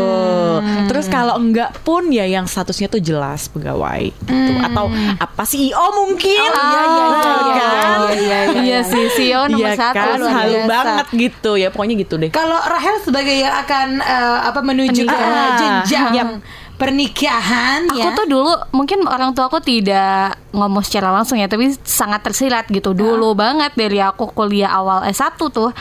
Terus 0.87 1.05
kalau 1.07 1.37
enggak 1.37 1.77
pun 1.81 2.09
ya 2.09 2.25
yang 2.25 2.43
statusnya 2.43 2.87
tuh 2.87 2.97
jelas 2.97 3.45
pegawai 3.47 4.09
gitu. 4.09 4.51
Atau 4.59 4.89
apa 5.15 5.43
CEO 5.45 5.85
mungkin. 5.95 6.41
Oh, 6.43 6.57
iya, 6.57 6.81
iya, 6.81 7.05
iya, 7.05 7.05
Ah, 7.07 7.13
iya, 7.13 7.53
kan? 7.53 7.97
iya, 8.01 8.17
iya, 8.17 8.39
iya, 8.43 8.61
Iya 8.67 8.79
sih, 8.83 9.05
Sio 9.09 9.45
nomor 9.45 9.63
Iya 9.63 9.79
satu 9.79 9.95
kan, 9.95 10.17
halu 10.19 10.57
biasa. 10.57 10.67
banget 10.67 11.07
gitu 11.13 11.51
ya 11.55 11.69
pokoknya 11.69 11.95
gitu 11.97 12.15
deh. 12.17 12.29
Kalau 12.29 12.57
Rahel 12.59 12.97
sebagai 12.99 13.31
yang 13.33 13.53
akan 13.55 13.87
eh, 13.99 14.37
apa 14.43 14.59
menuju 14.59 15.03
ke 15.03 15.17
jenjang. 15.55 16.41
Pernikahan 16.77 17.89
Aku 17.89 17.97
ya. 17.97 18.13
tuh 18.13 18.29
dulu 18.29 18.53
mungkin 18.69 19.01
orang 19.09 19.33
tua 19.33 19.49
aku 19.49 19.57
tidak 19.59 20.37
ngomong 20.53 20.85
secara 20.85 21.09
langsung 21.09 21.37
ya, 21.41 21.49
tapi 21.49 21.73
sangat 21.85 22.21
tersirat 22.21 22.69
gitu 22.69 22.93
dulu 22.93 23.33
banget 23.33 23.73
dari 23.73 23.97
aku 24.01 24.29
kuliah 24.33 24.69
awal 24.69 25.05
S1 25.09 25.37
tuh. 25.37 25.73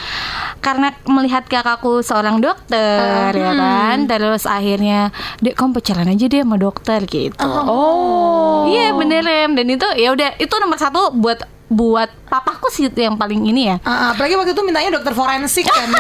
Karena 0.65 0.93
melihat 1.07 1.45
kakakku 1.47 2.01
seorang 2.01 2.41
dokter 2.41 3.31
ya 3.33 3.53
kan, 3.55 4.09
terus 4.09 4.49
akhirnya, 4.49 5.15
"Dek, 5.41 5.55
kamu 5.55 5.79
pacaran 5.79 6.09
aja 6.11 6.27
deh 6.27 6.43
sama 6.43 6.57
dokter" 6.57 7.05
gitu. 7.07 7.45
Oh. 7.47 8.67
Iya 8.67 8.97
beneran 8.97 9.55
dan 9.55 9.67
itu 9.71 9.87
ya 9.95 10.11
udah 10.11 10.35
itu 10.43 10.55
nomor 10.59 10.81
satu 10.81 11.15
buat 11.15 11.39
buat 11.67 12.07
papaku 12.31 12.71
sih 12.71 12.87
yang 12.95 13.19
paling 13.19 13.43
ini 13.43 13.75
ya. 13.75 13.77
Ah, 13.83 14.15
apalagi 14.15 14.39
waktu 14.39 14.55
itu 14.55 14.63
mintanya 14.63 14.95
dokter 14.95 15.11
forensik 15.19 15.67
kan. 15.67 15.91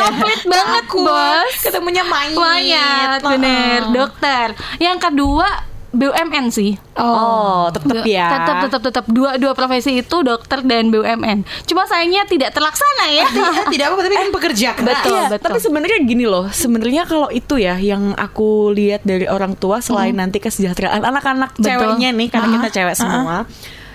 Komplit 0.00 0.40
banget 0.44 0.84
Takut. 0.84 1.08
bos. 1.08 1.54
Ketemunya 1.64 2.04
mayat. 2.04 2.36
Mayat, 2.36 3.20
bener, 3.24 3.80
ah. 3.88 3.92
dokter. 3.92 4.46
Yang 4.76 4.98
kedua 5.08 5.71
BUMN 5.92 6.48
sih. 6.48 6.80
Oh, 6.96 7.68
tetep 7.68 8.04
ya. 8.08 8.28
Tetap 8.32 8.56
tetap 8.64 8.80
tetap 8.80 9.04
dua 9.12 9.36
dua 9.36 9.52
profesi 9.52 10.00
itu 10.00 10.16
dokter 10.24 10.64
dan 10.64 10.88
BUMN. 10.88 11.44
Cuma 11.68 11.84
sayangnya 11.84 12.24
tidak 12.24 12.56
terlaksana 12.56 13.06
ya. 13.12 13.26
Tidak, 13.28 13.68
tidak 13.76 13.84
apa-apa 13.92 14.02
tapi 14.08 14.16
kan 14.16 14.30
pekerja 14.32 14.68
keras. 14.72 15.04
Betul. 15.04 15.20
Iya, 15.20 15.36
tapi 15.36 15.58
sebenarnya 15.60 15.98
gini 16.02 16.24
loh, 16.24 16.48
sebenarnya 16.48 17.04
kalau 17.04 17.28
itu 17.28 17.60
ya 17.60 17.76
yang 17.76 18.16
aku 18.16 18.72
lihat 18.72 19.04
dari 19.04 19.28
orang 19.28 19.52
tua 19.60 19.84
selain 19.84 20.16
nanti 20.16 20.40
kesejahteraan 20.40 21.04
anak-anak 21.04 21.56
Betul. 21.60 21.68
ceweknya 21.68 22.08
nih 22.16 22.28
karena 22.32 22.46
kita 22.56 22.68
cewek 22.72 22.96
semua. 22.96 23.44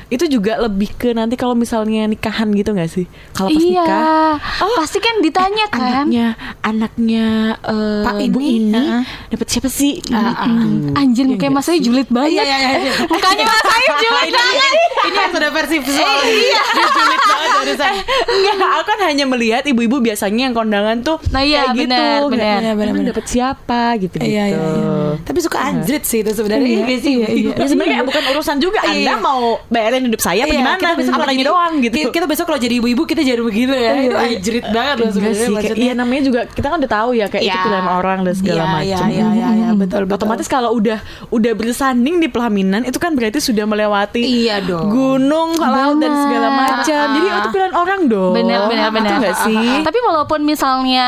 Itu 0.07 0.25
juga 0.25 0.55
lebih 0.57 0.93
ke 0.93 1.11
nanti 1.11 1.35
kalau 1.35 1.51
misalnya 1.51 2.05
nikahan 2.05 2.47
gitu 2.51 2.71
nggak 2.71 2.87
sih? 2.87 3.05
Kalau 3.31 3.49
pas 3.49 3.59
iya. 3.59 3.83
nikah, 3.83 4.33
Pasti 4.77 4.99
kan 4.99 5.15
ditanya 5.19 5.65
kan. 5.67 6.07
anaknya 6.07 6.25
anaknya 6.61 7.27
eh, 7.59 8.03
Pak 8.03 8.15
Bu 8.29 8.39
ini, 8.39 8.71
ini 8.71 8.77
uh-uh. 8.77 9.03
dapat 9.29 9.47
siapa 9.47 9.67
sih? 9.67 9.99
Ah. 10.09 10.47
Gitu. 10.47 10.93
Anjir 10.93 11.23
Iya 11.23 11.29
mukanya 11.29 11.49
nggak 11.49 11.57
Mas 11.57 11.67
Ayu 11.67 11.75
sih? 11.75 11.83
julid 11.83 12.07
banget. 12.07 12.31
Iya, 12.31 12.43
iya, 12.43 12.57
iya, 12.57 12.69
iya. 12.79 12.93
Mukanya 13.05 13.43
Mas 13.45 13.67
Ayu 13.67 13.89
julid 14.03 14.31
banget. 14.31 14.73
ini 14.97 15.17
yang 15.17 15.31
sudah 15.31 15.49
versi 15.51 15.75
visual. 15.79 16.17
Iya. 16.23 16.61
Julid 16.87 17.21
banget 17.21 17.49
barusan. 17.51 17.93
Enggak, 18.33 18.55
aku 18.69 18.83
kan 18.85 18.99
hanya 19.03 19.25
melihat 19.25 19.63
ibu-ibu 19.65 19.97
biasanya 19.99 20.41
yang 20.47 20.55
kondangan 20.55 20.97
tuh 21.01 21.17
Nah, 21.27 21.41
iya, 21.43 21.67
kayak 21.67 21.75
benar, 21.75 22.19
gitu. 22.23 22.31
Benar, 22.31 22.57
benar, 22.63 22.85
"Emang 22.87 23.03
benar. 23.03 23.11
dapat 23.11 23.25
siapa 23.27 23.81
gitu-gitu. 23.97 24.23
Iya, 24.23 24.43
iya, 24.47 24.59
iya. 24.61 24.91
Tapi 25.19 25.39
suka 25.39 25.57
anjrit 25.59 26.03
sih 26.03 26.21
itu 26.21 26.31
sebenarnya. 26.31 26.63
Iya, 26.65 26.79
nggak 26.81 26.99
sih? 27.01 27.13
Ya, 27.19 27.65
sebenarnya 27.65 28.03
bukan 28.03 28.23
urusan 28.31 28.57
juga 28.57 28.79
Iya, 28.83 28.89
Anda 28.89 29.13
iya. 29.13 29.15
mau 29.19 29.59
bayarin 29.97 30.07
hidup 30.07 30.21
saya 30.21 30.39
apa 30.39 30.47
Iya, 30.47 30.59
gimana? 30.59 30.77
kita 30.77 30.93
besok 30.95 31.13
Apa 31.13 31.25
jadi- 31.27 31.43
doang 31.43 31.73
gitu. 31.79 31.95
Kita, 31.97 32.09
kita 32.11 32.25
besok 32.27 32.45
kalau 32.45 32.59
jadi 32.59 32.75
ibu-ibu 32.77 33.03
kita 33.03 33.21
jadi 33.21 33.41
begitu 33.41 33.73
ya. 33.73 33.91
itu 33.97 34.15
anjrit 34.15 34.65
banget 34.69 34.95
loh 34.97 35.09
sebenarnya 35.09 35.47
iya 35.75 35.93
namanya 35.93 36.21
juga 36.23 36.39
kita 36.45 36.67
kan 36.67 36.77
udah 36.77 36.91
tahu 36.91 37.09
ya 37.13 37.25
kayak 37.25 37.43
itu 37.43 37.49
Iya. 37.49 37.63
pilihan 37.63 37.87
orang 37.89 38.19
dan 38.21 38.33
segala 38.33 38.57
Iya, 38.57 38.67
macam. 38.67 38.83
Iya, 38.83 39.01
iya, 39.07 39.27
iya, 39.31 39.47
iya, 39.49 39.69
betul, 39.73 40.01
betul. 40.03 40.17
Otomatis 40.17 40.47
kalau 40.47 40.69
udah 40.73 40.99
udah 41.29 41.51
bersanding 41.53 42.19
di 42.19 42.27
pelaminan 42.27 42.81
itu 42.83 42.97
kan 42.97 43.13
berarti 43.13 43.39
sudah 43.39 43.65
melewati 43.65 44.21
Iya 44.21 44.61
dong. 44.61 44.87
gunung, 44.89 45.57
laut 45.57 45.97
dan 45.97 46.13
segala 46.19 46.47
macam. 46.51 46.83
Jadi 46.83 47.19
itu 47.23 47.47
pilihan 47.49 47.73
orang 47.73 48.01
dong. 48.05 48.33
Benar, 48.33 48.59
benar, 48.67 48.89
benar. 48.91 49.11
Enggak 49.17 49.35
sih? 49.41 49.81
Tapi 49.81 49.97
walaupun 50.03 50.39
misalnya 50.43 51.07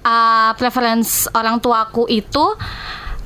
uh, 0.00 0.50
preference 0.54 1.08
orang 1.32 1.58
tuaku 1.58 2.06
itu 2.06 2.44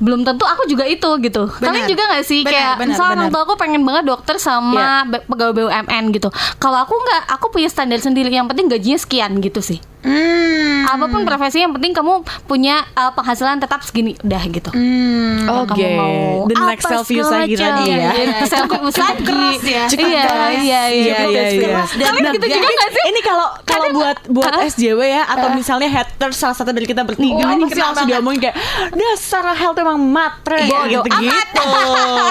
belum 0.03 0.21
tentu 0.21 0.43
aku 0.43 0.67
juga 0.67 0.83
itu 0.83 1.07
gitu. 1.17 1.47
Kalian 1.49 1.73
Benar. 1.79 1.87
juga 1.87 2.03
nggak 2.05 2.23
sih 2.23 2.39
Benar, 2.41 2.51
kayak 2.51 2.73
benar, 2.75 2.87
misal 2.91 3.05
orang 3.09 3.29
tua 3.29 3.41
aku 3.41 3.53
pengen 3.55 3.81
banget 3.81 4.03
dokter 4.05 4.35
sama 4.35 4.85
be- 5.05 5.23
pegawai 5.23 5.53
BUMN 5.55 6.03
gitu. 6.11 6.27
Kalau 6.57 6.77
aku 6.77 6.91
nggak, 6.93 7.21
aku 7.29 7.45
punya 7.49 7.67
standar 7.67 7.97
sendiri. 7.97 8.27
Yang 8.27 8.47
penting 8.49 8.67
gajinya 8.67 8.99
sekian 8.99 9.31
gitu 9.39 9.59
sih. 9.59 9.79
Hmm. 10.03 10.83
Apa 10.85 11.07
pun 11.07 11.23
profesi 11.23 11.57
yang 11.57 11.71
penting 11.71 11.91
kamu 11.91 12.21
punya 12.43 12.83
uh, 12.91 13.09
penghasilan 13.09 13.55
tetap 13.55 13.79
segini 13.81 14.19
udah 14.19 14.43
gitu. 14.45 14.67
Hmm. 14.69 15.47
Oke. 15.63 15.79
Kamu 15.79 15.95
mau 15.95 16.15
The 16.43 16.55
next 16.59 16.83
selfie 16.83 17.17
segala 17.17 17.39
lagi 17.39 17.55
tadi 17.55 17.83
ya. 17.85 17.95
Iya, 17.95 18.11
iya. 18.11 18.37
selfie 18.51 18.67
Cukup 18.83 18.99
lagi. 18.99 19.23
keras 19.23 19.61
ya. 19.63 19.83
Cukup 19.87 20.03
Iya, 20.05 20.23
keras. 20.25 20.51
iya, 20.51 20.59
iya, 20.59 20.81
Iya, 20.91 21.17
iya, 21.23 21.43
iya. 21.55 21.77
Kalian 21.87 22.33
gitu 22.35 22.45
juga 22.49 22.67
nggak 22.69 22.89
sih? 22.91 23.03
Ini 23.05 23.19
kalau 23.21 23.47
kalau 23.63 23.87
buat 23.93 24.17
buat? 24.27 24.51
SJW 24.65 24.99
ya 25.01 25.23
atau 25.25 25.47
misalnya 25.51 25.87
haters 25.89 26.35
salah 26.35 26.53
satu 26.53 26.69
dari 26.69 26.83
kita 26.83 27.03
bertiga 27.03 27.39
Oh, 27.41 27.51
ini 27.53 27.63
kita 27.65 27.83
langsung 27.85 28.09
diomongin 28.09 28.39
kayak 28.41 28.55
dasar 28.91 29.43
health 29.53 29.77
emang 29.77 29.92
matre 29.95 30.59
Iya, 30.61 30.79
gitu 30.91 31.09
gitu. 31.19 31.63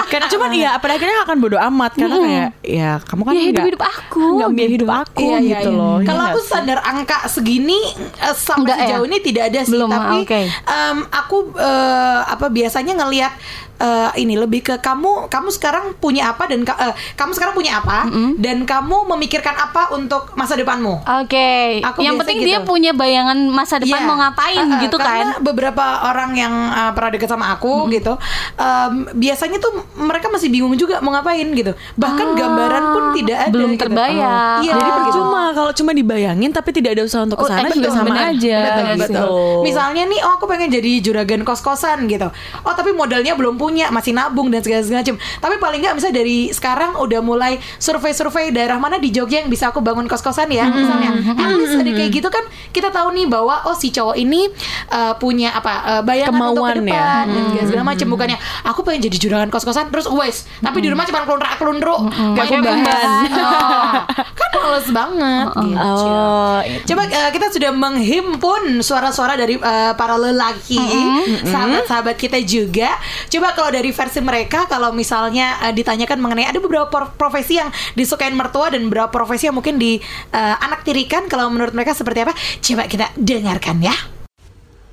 Karena 0.05 0.27
cuman 0.27 0.49
iya 0.51 0.71
pada 0.75 0.93
akhirnya 0.93 1.19
akan 1.21 1.37
bodo 1.37 1.57
amat 1.57 1.91
karena 1.93 2.15
kayak 2.17 2.49
ya 2.61 2.91
kamu 2.99 3.21
kan 3.21 3.33
Ya, 3.33 3.41
hidup- 3.43 3.67
hidup 3.67 3.83
aku, 3.83 4.23
nggak 4.33 4.49
biar 4.49 4.61
gitu. 4.63 4.75
hidup 4.77 4.89
aku 4.93 5.21
Iya, 5.21 5.37
iya, 5.37 5.49
gitu 5.53 5.69
iya. 5.69 5.77
loh. 5.77 5.95
Iya 5.95 6.07
Kalau 6.07 6.23
aku 6.25 6.39
sih? 6.39 6.47
standar 6.47 6.79
angka 6.79 7.17
segini 7.25 7.79
eh, 7.97 8.35
sampai 8.35 8.59
Enggak 8.59 8.77
ya? 8.77 8.83
sejauh 8.85 9.05
ini 9.05 9.17
tidak 9.19 9.43
ada 9.45 9.59
sih, 9.61 9.71
Belum, 9.73 9.89
tapi 9.89 10.17
oke. 10.21 10.41
em, 10.47 10.97
aku 11.05 11.37
eh, 11.55 12.19
apa 12.25 12.45
biasanya 12.47 12.93
ngelihat 12.95 13.33
eh, 13.75 14.11
ini 14.17 14.35
lebih 14.35 14.61
ke 14.61 14.75
kamu 14.77 15.27
kamu 15.27 15.49
sekarang 15.49 15.95
punya 15.95 16.29
apa 16.29 16.45
dan 16.45 16.61
eh, 16.63 16.93
kamu 17.13 17.31
sekarang 17.31 17.53
punya 17.53 17.77
apa 17.77 18.05
dan 18.37 18.63
kamu 18.63 18.97
memikirkan 19.07 19.53
apa 19.53 19.91
untuk 19.91 20.33
masa 20.33 20.53
depanmu. 20.53 21.03
Oke, 21.21 21.81
Aku 21.81 21.99
yang 21.99 22.15
penting 22.15 22.39
gitu. 22.39 22.47
dia 22.47 22.59
punya 22.61 22.91
bayangan 22.91 23.37
masa 23.47 23.77
depan 23.77 23.91
Iya. 23.95 24.05
mau 24.05 24.17
ngapain 24.17 24.57
Uh-uh, 24.63 24.81
gitu 24.81 24.95
karena 24.95 25.35
kan. 25.35 25.41
beberapa 25.41 25.85
orang 26.05 26.31
yang 26.33 26.53
uh, 26.69 26.91
pernah 26.91 27.11
deket 27.11 27.27
sama 27.27 27.51
aku 27.51 27.85
gitu, 27.89 28.17
um, 28.55 28.93
biasanya 29.13 29.57
tuh 29.57 29.69
mereka 29.95 30.27
masih 30.27 30.47
bingung 30.47 30.73
juga 30.73 30.99
mau 30.99 31.11
ngapain 31.11 31.45
gitu. 31.49 31.71
Bahkan 31.95 32.25
Ah, 32.25 32.35
gambaran 32.35 32.83
pun 32.89 33.03
tidak 33.13 33.37
ada. 33.39 33.51
belum 33.51 33.71
gitu. 33.71 33.81
terbayang. 33.83 34.59
Iya, 34.59 34.73
Jadi 34.73 34.89
percuma 34.97 35.41
kalau 35.51 35.71
cuma 35.71 35.91
dibayangin 35.91 36.49
tapi 36.49 36.69
tidak 36.71 36.95
ada 36.95 37.03
usaha 37.03 37.21
untuk 37.21 37.37
Oh, 37.37 37.43
ke 37.43 37.51
sana 37.51 37.67
eh, 37.67 37.73
juga 37.73 37.89
sama 37.89 38.07
benar. 38.09 38.31
aja. 38.31 38.57
Betul, 38.63 38.85
betul. 38.97 39.29
Misalnya 39.61 40.03
nih, 40.05 40.19
oh 40.21 40.33
aku 40.33 40.45
pengen 40.45 40.69
jadi 40.69 40.91
juragan 40.99 41.41
kos-kosan 41.43 42.07
gitu. 42.07 42.27
Oh 42.59 42.73
tapi 42.73 42.91
modalnya 42.91 43.33
belum 43.33 43.55
punya, 43.63 43.87
masih 43.87 44.11
nabung 44.11 44.51
dan 44.51 44.59
segala 44.59 44.83
macam. 44.83 45.15
Tapi 45.15 45.55
paling 45.57 45.79
nggak 45.79 45.95
misalnya 45.95 46.19
dari 46.19 46.51
sekarang 46.51 46.99
udah 46.99 47.19
mulai 47.19 47.53
survei-survei 47.79 48.51
daerah 48.51 48.75
mana 48.75 48.97
di 48.97 49.07
Jogja 49.07 49.39
yang 49.39 49.47
bisa 49.47 49.71
aku 49.71 49.79
bangun 49.79 50.03
kos-kosan 50.03 50.49
ya, 50.49 50.67
misalnya. 50.67 51.15
At 51.33 51.53
least 51.53 51.75
ada 51.75 51.87
kayak 51.89 52.11
gitu 52.11 52.27
kan, 52.27 52.43
kita 52.69 52.89
tahu 52.89 53.13
nih 53.13 53.25
bahwa 53.25 53.63
oh 53.63 53.73
si 53.73 53.87
cowok 53.87 54.15
ini 54.15 54.51
uh, 54.89 55.15
punya 55.15 55.53
apa 55.53 55.73
uh, 55.89 56.01
bayangan 56.01 56.35
untuk 56.43 56.67
ke 56.67 56.73
Kemauan 56.73 56.75
ya. 56.75 56.81
depan 56.83 57.23
dan 57.25 57.43
segala- 57.47 57.67
segala 57.69 57.83
macam. 57.85 58.07
Bukannya 58.09 58.37
aku 58.63 58.79
pengen 58.81 59.01
jadi 59.03 59.17
juragan 59.17 59.47
kos-kosan 59.47 59.87
terus 59.87 60.09
wes, 60.09 60.43
tapi 60.59 60.79
di 60.79 60.89
rumah 60.89 61.05
cuma 61.05 61.23
kelundrak-kelundruk, 61.23 61.99
kayak 62.09 62.35
Pakai 62.35 62.59
bahan. 62.59 62.83
bahan. 62.83 63.31
Oh, 63.33 63.91
kan 64.33 64.49
males 64.53 64.87
banget. 64.89 65.45
gitu. 65.55 65.77
Oh, 65.79 66.57
Coba 66.83 67.01
eh, 67.05 67.29
kita 67.29 67.47
sudah 67.49 67.71
menghimpun 67.71 68.61
suara-suara 68.79 69.33
dari 69.33 69.55
eh, 69.55 69.93
para 69.93 70.15
lelaki, 70.15 70.81
sahabat-sahabat 71.43 72.15
kita 72.15 72.41
juga. 72.41 72.89
Coba 73.27 73.52
kalau 73.55 73.69
dari 73.73 73.89
versi 73.89 74.19
mereka, 74.21 74.69
kalau 74.69 74.93
misalnya 74.93 75.61
eh, 75.65 75.73
ditanyakan 75.73 76.19
mengenai 76.21 76.49
ada 76.49 76.59
beberapa 76.61 77.09
profesi 77.13 77.57
yang 77.57 77.73
disukain 77.97 78.35
mertua 78.35 78.69
dan 78.69 78.85
beberapa 78.85 79.09
profesi 79.09 79.49
yang 79.49 79.57
mungkin 79.57 79.81
di 79.81 79.97
eh, 80.33 80.55
anak 80.61 80.85
tirikan, 80.85 81.25
kalau 81.25 81.49
menurut 81.49 81.73
mereka 81.73 81.97
seperti 81.97 82.25
apa? 82.25 82.33
Coba 82.61 82.83
kita 82.85 83.09
dengarkan 83.17 83.81
ya. 83.81 84.12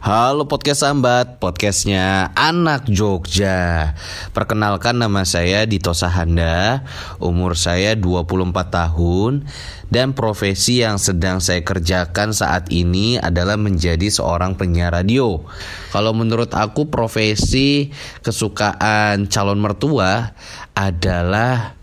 Halo 0.01 0.49
podcast 0.49 0.81
sambat, 0.81 1.45
podcastnya 1.45 2.33
anak 2.33 2.89
Jogja. 2.89 3.93
Perkenalkan 4.33 4.97
nama 4.97 5.29
saya 5.29 5.69
Dito 5.69 5.93
Sahanda 5.93 6.89
Umur 7.21 7.53
saya 7.53 7.93
24 8.01 8.49
tahun 8.73 9.45
Dan 9.93 10.17
profesi 10.17 10.81
yang 10.81 10.97
sedang 10.97 11.45
saya 11.45 11.61
kerjakan 11.61 12.33
saat 12.33 12.73
ini 12.73 13.21
adalah 13.21 13.61
menjadi 13.61 14.09
seorang 14.09 14.57
penyiar 14.57 14.97
radio. 14.97 15.45
Kalau 15.93 16.17
menurut 16.17 16.49
aku 16.57 16.89
profesi 16.89 17.93
kesukaan 18.25 19.29
calon 19.29 19.61
mertua 19.61 20.33
adalah 20.73 21.77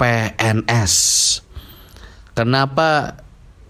PNS 0.00 0.96
Kenapa 2.32 3.20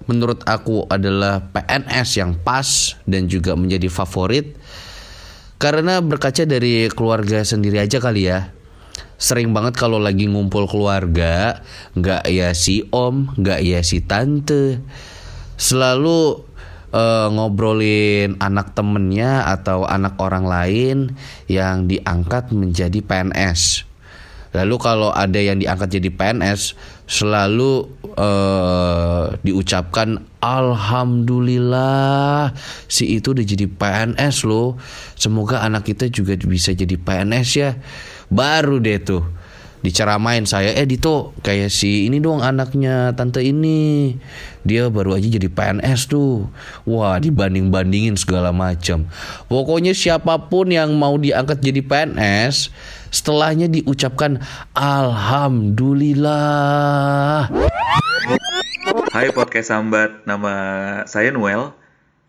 menurut 0.06 0.44
aku 0.44 0.88
adalah 0.90 1.44
PNS 1.52 2.08
yang 2.20 2.32
pas 2.40 2.98
dan 3.08 3.28
juga 3.28 3.56
menjadi 3.56 3.88
favorit. 3.88 4.56
Karena 5.56 6.02
berkaca 6.02 6.44
dari 6.44 6.90
keluarga 6.92 7.40
sendiri 7.40 7.80
aja 7.80 8.02
kali 8.02 8.28
ya. 8.28 8.52
Sering 9.14 9.54
banget 9.54 9.78
kalau 9.78 9.96
lagi 10.02 10.26
ngumpul 10.26 10.66
keluarga 10.66 11.62
nggak 11.94 12.28
ya 12.28 12.50
si 12.52 12.84
om 12.90 13.30
nggak 13.38 13.60
ya 13.62 13.80
si 13.80 14.02
tante 14.02 14.82
selalu 15.54 16.42
uh, 16.90 17.28
ngobrolin 17.30 18.38
anak 18.42 18.74
temennya 18.74 19.46
atau 19.50 19.86
anak 19.86 20.18
orang 20.18 20.44
lain 20.44 20.98
yang 21.46 21.86
diangkat 21.86 22.50
menjadi 22.50 23.00
PNS 23.02 23.83
Lalu 24.54 24.78
kalau 24.78 25.10
ada 25.10 25.42
yang 25.42 25.58
diangkat 25.58 25.98
jadi 25.98 26.14
PNS 26.14 26.78
selalu 27.10 27.90
uh, 28.14 29.34
diucapkan 29.42 30.22
alhamdulillah 30.38 32.54
si 32.86 33.18
itu 33.18 33.34
udah 33.34 33.42
jadi 33.42 33.66
PNS 33.66 34.46
loh. 34.46 34.78
Semoga 35.18 35.66
anak 35.66 35.90
kita 35.90 36.06
juga 36.06 36.38
bisa 36.38 36.70
jadi 36.70 36.94
PNS 36.94 37.48
ya. 37.58 37.74
Baru 38.30 38.78
deh 38.78 39.02
tuh 39.02 39.26
diceramain 39.84 40.48
saya 40.48 40.72
eh 40.72 40.88
Dito 40.88 41.36
kayak 41.44 41.68
si 41.68 42.08
ini 42.08 42.16
dong 42.16 42.40
anaknya 42.40 43.12
tante 43.12 43.44
ini. 43.44 44.16
Dia 44.64 44.88
baru 44.88 45.12
aja 45.12 45.28
jadi 45.28 45.52
PNS 45.52 46.08
tuh. 46.08 46.48
Wah 46.88 47.20
dibanding 47.20 47.68
bandingin 47.68 48.16
segala 48.16 48.48
macam 48.48 49.04
pokoknya 49.52 49.92
siapa 49.92 50.48
pun 50.48 50.72
yang 50.72 50.96
mau 50.96 51.20
diangkat 51.20 51.60
jadi 51.60 51.84
PNS 51.84 52.72
setelahnya 53.12 53.68
diucapkan 53.68 54.40
alhamdulillah. 54.72 57.52
Hai 59.12 59.28
podcast 59.36 59.68
sambat 59.68 60.24
nama 60.24 60.56
saya 61.04 61.28
Noel. 61.28 61.76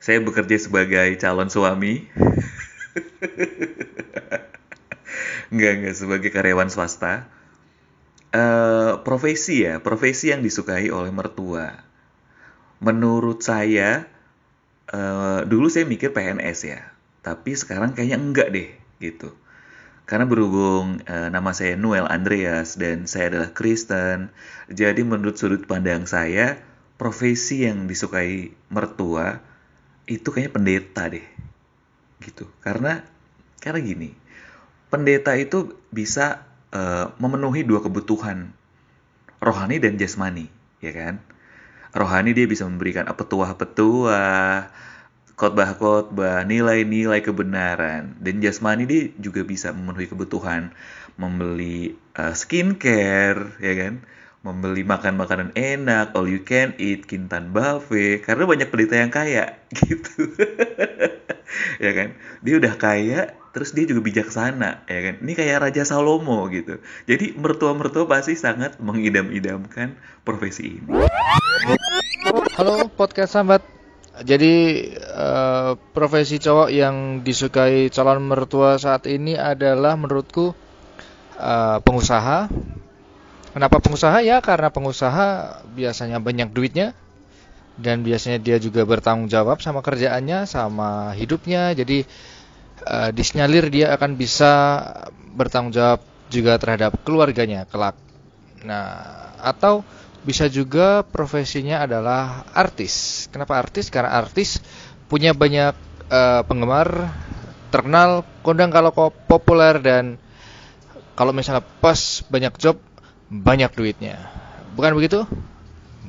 Saya 0.03 0.19
bekerja 0.19 0.59
sebagai 0.59 1.15
calon 1.23 1.47
suami. 1.47 2.03
Enggak, 5.53 5.73
enggak 5.77 5.95
sebagai 5.95 6.29
karyawan 6.33 6.73
swasta 6.73 7.29
Uh, 8.35 8.99
profesi 9.07 9.63
ya, 9.63 9.79
profesi 9.79 10.27
yang 10.27 10.43
disukai 10.43 10.91
oleh 10.91 11.07
mertua. 11.07 11.71
Menurut 12.83 13.39
saya, 13.39 14.11
uh, 14.91 15.47
dulu 15.47 15.71
saya 15.71 15.87
mikir 15.87 16.11
PNS 16.11 16.59
ya, 16.67 16.83
tapi 17.23 17.55
sekarang 17.55 17.95
kayaknya 17.95 18.19
enggak 18.19 18.51
deh 18.51 18.75
gitu. 18.99 19.31
Karena 20.03 20.27
berhubung 20.27 20.99
uh, 21.07 21.31
nama 21.31 21.55
saya 21.55 21.79
Noel 21.79 22.11
Andreas 22.11 22.75
dan 22.75 23.07
saya 23.07 23.31
adalah 23.31 23.55
Kristen, 23.55 24.35
jadi 24.67 24.99
menurut 25.07 25.39
sudut 25.39 25.63
pandang 25.63 26.03
saya, 26.03 26.59
profesi 26.99 27.63
yang 27.63 27.87
disukai 27.87 28.51
mertua 28.67 29.39
itu 30.11 30.27
kayaknya 30.35 30.51
pendeta 30.51 31.03
deh, 31.07 31.23
gitu. 32.19 32.51
Karena 32.59 32.99
karena 33.63 33.79
gini, 33.79 34.11
pendeta 34.91 35.39
itu 35.39 35.79
bisa 35.87 36.51
uh, 36.75 37.15
memenuhi 37.17 37.63
dua 37.63 37.79
kebutuhan 37.79 38.51
rohani 39.39 39.79
dan 39.79 39.95
jasmani, 39.95 40.51
ya 40.83 40.91
kan? 40.91 41.23
Rohani 41.95 42.35
dia 42.35 42.43
bisa 42.43 42.67
memberikan 42.67 43.07
petuah-petuah, 43.07 44.67
khotbah-khotbah, 45.39 46.43
nilai-nilai 46.43 47.23
kebenaran, 47.23 48.19
dan 48.19 48.35
jasmani 48.43 48.83
dia 48.83 49.01
juga 49.15 49.47
bisa 49.47 49.71
memenuhi 49.71 50.11
kebutuhan 50.11 50.75
membeli 51.15 51.95
uh, 52.19 52.35
skincare, 52.35 53.55
ya 53.63 53.73
kan? 53.79 54.03
Membeli 54.43 54.85
makan 54.85 55.17
makanan 55.17 55.49
enak, 55.57 56.13
all 56.13 56.29
you 56.29 56.43
can 56.43 56.75
eat, 56.77 57.07
kintan 57.07 57.49
buffet, 57.55 58.21
karena 58.21 58.43
banyak 58.45 58.67
pendeta 58.69 58.95
yang 58.99 59.09
kaya, 59.09 59.57
gitu. 59.87 60.35
ya 61.85 61.91
kan? 61.95 62.15
Dia 62.41 62.55
udah 62.59 62.73
kaya, 62.75 63.33
terus 63.55 63.71
dia 63.71 63.87
juga 63.87 64.03
bijaksana 64.03 64.85
ya 64.87 64.99
kan? 65.11 65.15
Ini 65.23 65.33
kayak 65.35 65.57
Raja 65.69 65.83
Salomo 65.87 66.47
gitu. 66.51 66.79
Jadi 67.07 67.35
mertua-mertua 67.35 68.07
pasti 68.07 68.35
sangat 68.35 68.77
mengidam-idamkan 68.81 69.95
profesi 70.27 70.79
ini. 70.81 70.89
Halo 72.55 72.89
podcast 72.89 73.37
sahabat 73.37 73.61
jadi 74.23 74.87
uh, 75.11 75.75
profesi 75.91 76.39
cowok 76.39 76.71
yang 76.71 77.19
disukai 77.19 77.91
calon 77.91 78.23
mertua 78.23 78.79
saat 78.79 79.11
ini 79.11 79.35
adalah 79.35 79.99
menurutku 79.99 80.55
uh, 81.35 81.77
pengusaha. 81.83 82.47
Kenapa 83.51 83.79
pengusaha? 83.83 84.23
Ya 84.23 84.39
karena 84.39 84.71
pengusaha 84.71 85.59
biasanya 85.75 86.23
banyak 86.23 86.55
duitnya 86.55 86.95
dan 87.75 88.01
biasanya 88.07 88.39
dia 88.39 88.55
juga 88.55 88.87
bertanggung 88.87 89.27
jawab 89.27 89.59
sama 89.59 89.83
kerjaannya 89.83 90.47
sama 90.47 91.11
hidupnya 91.11 91.75
jadi 91.75 92.07
uh, 92.87 93.09
disinyalir 93.11 93.67
dia 93.67 93.91
akan 93.95 94.15
bisa 94.15 94.51
bertanggung 95.35 95.75
jawab 95.75 95.99
juga 96.31 96.57
terhadap 96.57 96.97
keluarganya 97.05 97.67
kelak. 97.69 97.93
Nah, 98.65 99.29
atau 99.43 99.85
bisa 100.25 100.49
juga 100.49 101.05
profesinya 101.05 101.85
adalah 101.85 102.49
artis. 102.55 103.27
Kenapa 103.29 103.61
artis? 103.61 103.93
Karena 103.93 104.17
artis 104.17 104.57
punya 105.05 105.37
banyak 105.37 105.75
uh, 106.09 106.41
penggemar, 106.49 107.13
terkenal, 107.69 108.25
kondang 108.41 108.73
kalau 108.73 108.89
populer 109.29 109.77
dan 109.77 110.17
kalau 111.13 111.29
misalnya 111.29 111.61
pas 111.61 112.25
banyak 112.25 112.57
job, 112.57 112.81
banyak 113.29 113.69
duitnya. 113.75 114.17
Bukan 114.73 114.97
begitu? 114.97 115.29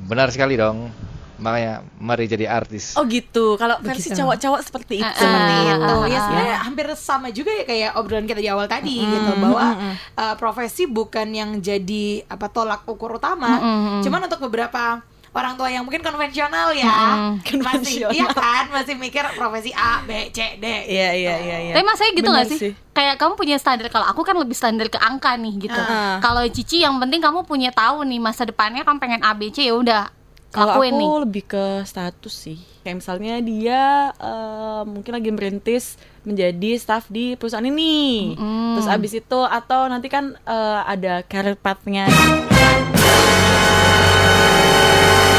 Benar 0.07 0.33
sekali 0.33 0.57
dong 0.57 0.89
makanya 1.37 1.85
mari 2.01 2.25
jadi 2.25 2.45
artis. 2.49 2.97
Oh 2.97 3.05
gitu. 3.05 3.55
Kalau 3.55 3.77
versi 3.81 4.13
cowok-cowok 4.13 4.61
seperti 4.61 5.01
itu. 5.01 5.07
Uh, 5.07 5.17
seperti 5.17 5.53
itu. 5.69 5.95
Ya 6.11 6.19
sebenarnya 6.25 6.57
hampir 6.61 6.85
sama 6.97 7.27
juga 7.29 7.51
ya 7.53 7.63
kayak 7.65 7.91
obrolan 7.97 8.25
kita 8.25 8.41
di 8.41 8.49
awal 8.49 8.65
tadi 8.65 9.01
mm, 9.01 9.09
gitu 9.09 9.31
bahwa 9.41 9.65
mm, 9.77 9.93
uh, 10.17 10.35
profesi 10.35 10.83
bukan 10.89 11.27
yang 11.31 11.49
jadi 11.61 12.25
apa 12.27 12.49
tolak 12.49 12.85
ukur 12.89 13.17
utama. 13.21 13.61
Mm, 13.61 14.01
Cuman 14.05 14.25
untuk 14.25 14.41
beberapa 14.49 15.01
orang 15.37 15.53
tua 15.53 15.69
yang 15.69 15.85
mungkin 15.85 16.01
konvensional 16.01 16.73
ya 16.73 16.89
mm, 17.37 17.61
masih 17.61 18.09
iya 18.09 18.25
kan 18.33 18.73
masih 18.73 18.97
mikir 18.97 19.21
profesi 19.37 19.69
A 19.69 20.01
B 20.01 20.33
C 20.33 20.57
D 20.57 20.65
iya 20.65 21.13
iya 21.13 21.35
iya 21.37 21.57
ya. 21.61 21.73
tapi 21.77 21.85
mas 21.85 21.97
saya 22.01 22.09
gitu 22.17 22.25
nggak 22.25 22.47
sih? 22.49 22.57
sih 22.57 22.73
kayak 22.97 23.21
kamu 23.21 23.37
punya 23.37 23.61
standar 23.61 23.85
kalau 23.93 24.09
aku 24.09 24.25
kan 24.25 24.33
lebih 24.33 24.57
standar 24.57 24.89
ke 24.89 24.97
angka 24.97 25.37
nih 25.37 25.69
gitu 25.69 25.77
uh. 25.77 26.17
kalau 26.25 26.41
Cici 26.49 26.81
yang 26.81 26.97
penting 26.97 27.21
kamu 27.21 27.45
punya 27.45 27.69
tahu 27.69 28.01
nih 28.01 28.17
masa 28.17 28.49
depannya 28.49 28.81
kan 28.81 28.97
pengen 28.97 29.21
A 29.21 29.37
B 29.37 29.53
C 29.53 29.69
ya 29.69 29.77
udah 29.77 30.09
kalau 30.47 30.79
aku 30.79 30.87
nih. 30.87 31.09
lebih 31.27 31.43
ke 31.43 31.65
status 31.83 32.33
sih. 32.33 32.59
Kayak 32.81 33.03
misalnya 33.03 33.35
dia 33.43 34.15
uh, 34.15 34.87
mungkin 34.87 35.11
lagi 35.11 35.29
merintis 35.29 35.99
menjadi 36.23 36.79
staff 36.79 37.11
di 37.11 37.35
perusahaan 37.35 37.67
ini. 37.67 38.35
Mm. 38.39 38.79
Terus 38.79 38.87
abis 38.87 39.11
itu 39.19 39.39
atau 39.43 39.91
nanti 39.91 40.07
kan 40.07 40.39
uh, 40.47 40.81
ada 40.87 41.19
career 41.27 41.59
path-nya. 41.59 42.07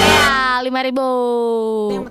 Ya, 0.05 0.61
lima 0.61 0.81
ribu. 0.85 1.09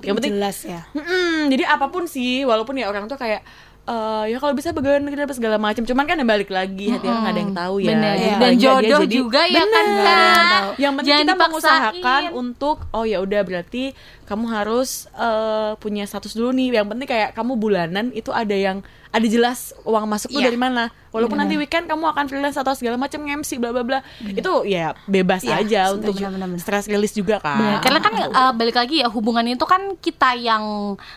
Yang 0.02 0.14
penting, 0.18 0.34
jelas 0.34 0.58
ya. 0.66 0.82
Mm-mm, 0.90 1.54
jadi 1.54 1.70
apa 1.70 1.86
pun 1.94 2.10
sih, 2.10 2.42
walaupun 2.42 2.82
ya 2.82 2.90
orang 2.90 3.06
tuh 3.06 3.14
kayak 3.14 3.46
uh, 3.88 4.24
ya 4.28 4.36
kalau 4.36 4.52
bisa 4.52 4.70
negeri 4.76 5.24
apa 5.24 5.34
segala 5.34 5.56
macam. 5.56 5.82
Cuman 5.82 6.04
kan 6.04 6.20
balik 6.28 6.52
lagi 6.52 6.92
hati 6.92 7.08
orang 7.08 7.24
ada 7.24 7.40
yang 7.40 7.54
tahu 7.56 7.76
ya. 7.80 7.90
Bener, 7.96 8.14
ya. 8.14 8.34
dan 8.36 8.52
jodoh 8.60 9.02
jadi, 9.08 9.14
juga 9.16 9.42
ya 9.48 9.64
kan 9.64 9.86
kak? 9.88 10.62
yang 10.76 10.92
penting 11.00 11.08
Jangan 11.08 11.24
kita 11.24 11.32
dipaksain. 11.32 11.48
mengusahakan 11.48 12.22
untuk 12.36 12.76
oh 12.92 13.04
ya 13.08 13.18
udah 13.24 13.40
berarti 13.42 13.96
kamu 14.28 14.44
harus 14.52 15.08
uh, 15.16 15.74
punya 15.80 16.04
status 16.04 16.36
dulu 16.36 16.52
nih. 16.52 16.78
Yang 16.78 16.86
penting 16.92 17.08
kayak 17.08 17.30
kamu 17.32 17.52
bulanan 17.56 18.12
itu 18.12 18.28
ada 18.30 18.54
yang 18.54 18.84
ada 19.08 19.26
jelas 19.26 19.72
uang 19.82 20.04
masuk 20.04 20.28
tuh 20.28 20.38
Iya. 20.38 20.48
dari 20.48 20.56
mana. 20.56 20.88
Walaupun 21.08 21.40
nanti 21.40 21.56
weekend 21.56 21.88
kamu 21.88 22.04
akan 22.04 22.28
freelance 22.28 22.54
atau 22.54 22.76
segala 22.76 22.94
macam 22.94 23.24
MC 23.24 23.56
bla 23.56 23.72
bla 23.72 23.80
bla. 23.80 24.04
Itu 24.20 24.60
ya 24.62 24.92
bebas 25.04 25.40
Iya, 25.40 25.64
aja 25.64 25.80
untuk 25.90 26.12
stress 26.58 26.84
release 26.84 27.16
juga 27.16 27.40
kan. 27.40 27.56
Benar, 27.56 27.80
karena 27.80 27.98
kan 27.98 28.12
uh, 28.28 28.52
balik 28.52 28.76
lagi 28.76 29.00
ya 29.00 29.08
hubungan 29.08 29.40
itu 29.48 29.64
kan 29.64 29.96
kita 29.96 30.36
yang 30.36 30.60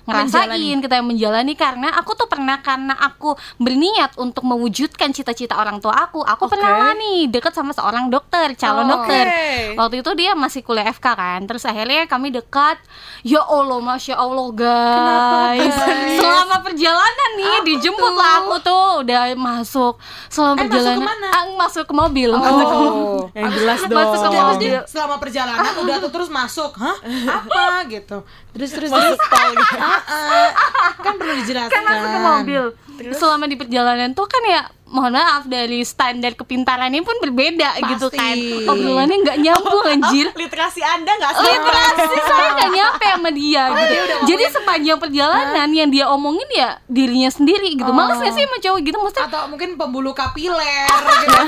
ngerasain, 0.07 0.47
kita 0.79 0.95
yang 0.95 1.07
menjalani 1.07 1.53
karena 1.53 1.91
aku 1.93 2.15
tuh 2.15 2.25
pernah 2.25 2.63
karena 2.63 2.95
aku 2.95 3.35
berniat 3.57 4.15
untuk 4.15 4.47
mewujudkan 4.47 5.11
cita-cita 5.11 5.59
orang 5.59 5.77
tua 5.77 6.07
aku, 6.07 6.23
aku 6.23 6.47
Oke. 6.47 6.55
pernah 6.55 6.71
lah 6.81 6.93
nih 6.95 7.27
deket 7.27 7.51
sama 7.51 7.75
seorang 7.75 8.07
dokter, 8.07 8.55
calon 8.55 8.87
Oh, 8.87 8.91
dokter. 8.95 9.27
oke. 9.27 9.75
Waktu 9.75 9.95
itu 9.99 10.11
dia 10.15 10.31
masih 10.33 10.63
kuliah 10.63 10.87
FK 10.87 11.07
kan, 11.11 11.39
terus 11.43 11.67
akhirnya 11.67 12.07
kami 12.07 12.31
dekat. 12.31 12.79
Ya 13.21 13.43
Allah, 13.43 13.77
masya 13.77 14.15
Allah 14.15 14.47
guys, 14.51 15.75
selama 16.15 16.63
perjalanan 16.63 17.29
nih 17.35 17.55
dijemput 17.81 18.13
lah 18.13 18.31
aku 18.39 18.55
tuh 18.61 18.83
udah 19.01 19.21
masuk 19.33 19.93
selama 20.27 20.53
Eh, 20.53 20.57
masuk 20.59 20.69
perjalanan, 20.69 20.95
ke 20.95 21.03
mana? 21.03 21.27
Ah, 21.27 21.43
masuk 21.57 21.83
ke 21.83 21.93
mobil. 21.93 22.29
Oh, 22.29 23.25
yang 23.35 23.51
jelas 23.51 23.79
dong. 23.83 23.97
Masuk 23.97 24.19
ke 24.21 24.29
Terus 24.29 24.45
mobil. 24.47 24.61
dia 24.69 24.79
selama 24.85 25.15
perjalanan 25.17 25.73
udah 25.75 25.95
tuh 25.97 26.11
terus 26.11 26.29
masuk, 26.29 26.71
hah? 26.75 26.97
Apa 27.27 27.63
gitu? 27.87 28.17
Terus 28.51 28.69
terus 28.69 28.89
Masuk 28.89 29.17
terus. 29.17 29.19
tol 29.27 29.49
gitu. 29.51 29.75
Ah, 29.75 29.99
ah. 29.99 30.49
kan 30.95 31.13
perlu 31.15 31.33
dijelaskan. 31.35 31.71
kan 31.71 31.81
masuk 31.83 32.07
ke 32.07 32.19
mobil 32.21 32.63
selama 33.11 33.45
di 33.45 33.57
perjalanan 33.57 34.13
tuh 34.13 34.29
kan 34.29 34.43
ya 34.45 34.61
mohon 34.91 35.11
maaf 35.11 35.43
dari 35.45 35.81
standar 35.81 36.35
kepintarannya 36.35 36.99
pun 36.99 37.15
berbeda 37.17 37.79
gitu 37.87 38.07
kan 38.07 38.35
Pasti. 38.35 38.67
obrolannya 38.67 39.17
nggak 39.17 39.37
nyambung 39.39 39.85
anjir 39.87 40.27
Oh, 40.27 40.37
literasi 40.37 40.81
Anda 40.81 41.11
nggak 41.13 41.31
sama. 41.31 41.47
literasi 41.47 42.17
saya 42.21 42.47
nggak 42.53 42.71
nyampe 42.71 43.07
sama 43.07 43.29
dia 43.31 43.63
gitu. 43.67 43.95
udah 43.95 44.19
jadi 44.27 44.43
sepanjang 44.51 44.97
perjalanan 44.97 45.69
yang 45.71 45.87
dia 45.87 46.05
omongin 46.07 46.49
ya 46.51 46.69
dirinya 46.85 47.27
sendiri 47.27 47.73
gitu 47.73 47.89
males 47.89 48.19
nggak 48.19 48.33
sih 48.33 48.43
sama 48.43 48.57
cowok 48.59 48.79
gitu 48.81 48.97
maksudnya 48.97 49.25
atau 49.25 49.41
mungkin 49.47 49.69
pembuluh 49.73 50.11
kapiler 50.11 50.59
gitu. 50.91 51.39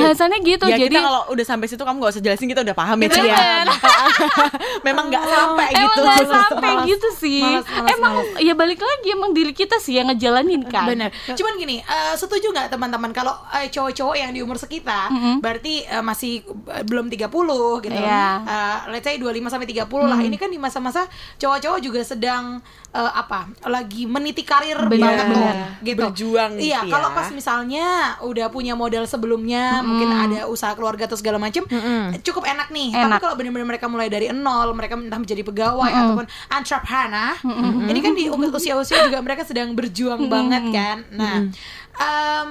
bahasannya 0.00 0.38
gitu 0.40 0.64
Ya 0.66 0.76
jadi 0.78 0.96
kalau 0.96 1.22
udah 1.28 1.44
sampai 1.44 1.66
situ 1.66 1.82
kamu 1.82 1.96
gak 1.98 2.12
usah 2.12 2.22
jelasin 2.22 2.48
kita 2.48 2.62
udah 2.62 2.74
paham 2.74 2.96
ya 2.98 3.08
ya. 3.12 3.64
Memang 4.86 5.10
nggak 5.10 5.24
sampai 5.24 5.66
Emang 5.72 5.90
gitu. 5.90 6.00
Sampai 6.46 6.70
Malas, 6.72 6.86
gitu 6.86 7.08
sih 7.12 7.42
malas, 7.42 7.66
malas, 7.66 7.90
Emang 7.90 8.14
ya 8.38 8.54
balik 8.54 8.78
lagi 8.78 9.08
Emang 9.10 9.30
diri 9.30 9.50
kita 9.50 9.76
sih 9.76 9.94
yang 9.94 10.06
ngejalanin 10.06 10.62
kan 10.64 10.86
Bener. 10.86 11.10
Cuman 11.28 11.56
gini, 11.56 11.78
eh, 11.78 12.14
setuju 12.14 12.50
nggak 12.50 12.70
teman-teman 12.70 13.10
kalau 13.10 13.34
eh, 13.52 13.66
cowok-cowok 13.66 14.14
yang 14.14 14.30
di 14.30 14.40
umur 14.40 14.56
sekitar 14.56 15.10
berarti 15.38 15.82
eh, 15.82 16.00
masih 16.00 16.40
eh, 16.68 16.82
belum 16.82 17.08
30 17.08 17.26
gitu. 17.82 17.92
Iya. 17.92 18.26
Eh, 18.40 18.76
let's 18.90 19.02
say 19.02 19.16
25 19.16 19.48
sampai 19.48 19.66
30 19.66 19.86
lah. 20.02 20.18
Ini 20.18 20.36
kan 20.36 20.48
di 20.48 20.56
masa-masa 20.56 21.04
cowok-cowok 21.36 21.80
juga 21.80 22.00
sedang 22.02 22.60
eh, 22.90 23.12
apa? 23.12 23.50
Lagi 23.66 24.04
meniti 24.04 24.42
karir 24.42 24.78
Bener, 24.86 25.00
banget 25.02 25.24
tuh, 25.24 25.34
bener. 25.34 25.54
gitu. 25.82 26.00
Berjuang 26.06 26.50
gitu 26.56 26.66
Iya, 26.66 26.80
ya. 26.82 26.90
kalau 26.90 27.08
pas 27.10 27.28
misalnya 27.30 27.86
udah 28.20 28.46
punya 28.48 28.72
modal 28.72 29.04
sebelumnya, 29.04 29.80
mungkin 29.80 30.08
ada 30.08 30.46
usaha 30.46 30.72
keluarga 30.72 31.04
atau 31.04 31.16
segala 31.16 31.36
macam, 31.36 31.64
cukup 32.20 32.44
enak 32.44 32.68
nih. 32.70 32.92
Tapi 32.92 33.06
Enak. 33.08 33.20
kalau 33.20 33.34
benar-benar 33.34 33.66
mereka 33.66 33.86
mulai 33.86 34.06
dari 34.06 34.28
nol, 34.30 34.72
mereka 34.72 34.94
entah 34.96 35.16
menjadi 35.16 35.42
pegawai 35.42 35.88
ataupun 35.88 36.26
entrepreneur, 36.48 37.34
ini 37.86 37.98
kan 37.98 38.12
di 38.12 38.24
usia-usia 38.28 39.02
juga 39.02 39.18
mereka 39.18 39.42
sedang 39.42 39.72
berjuang 39.72 40.26
banget 40.26 40.64
kan. 40.70 40.96
Nah, 41.10 41.36
em, 41.94 42.48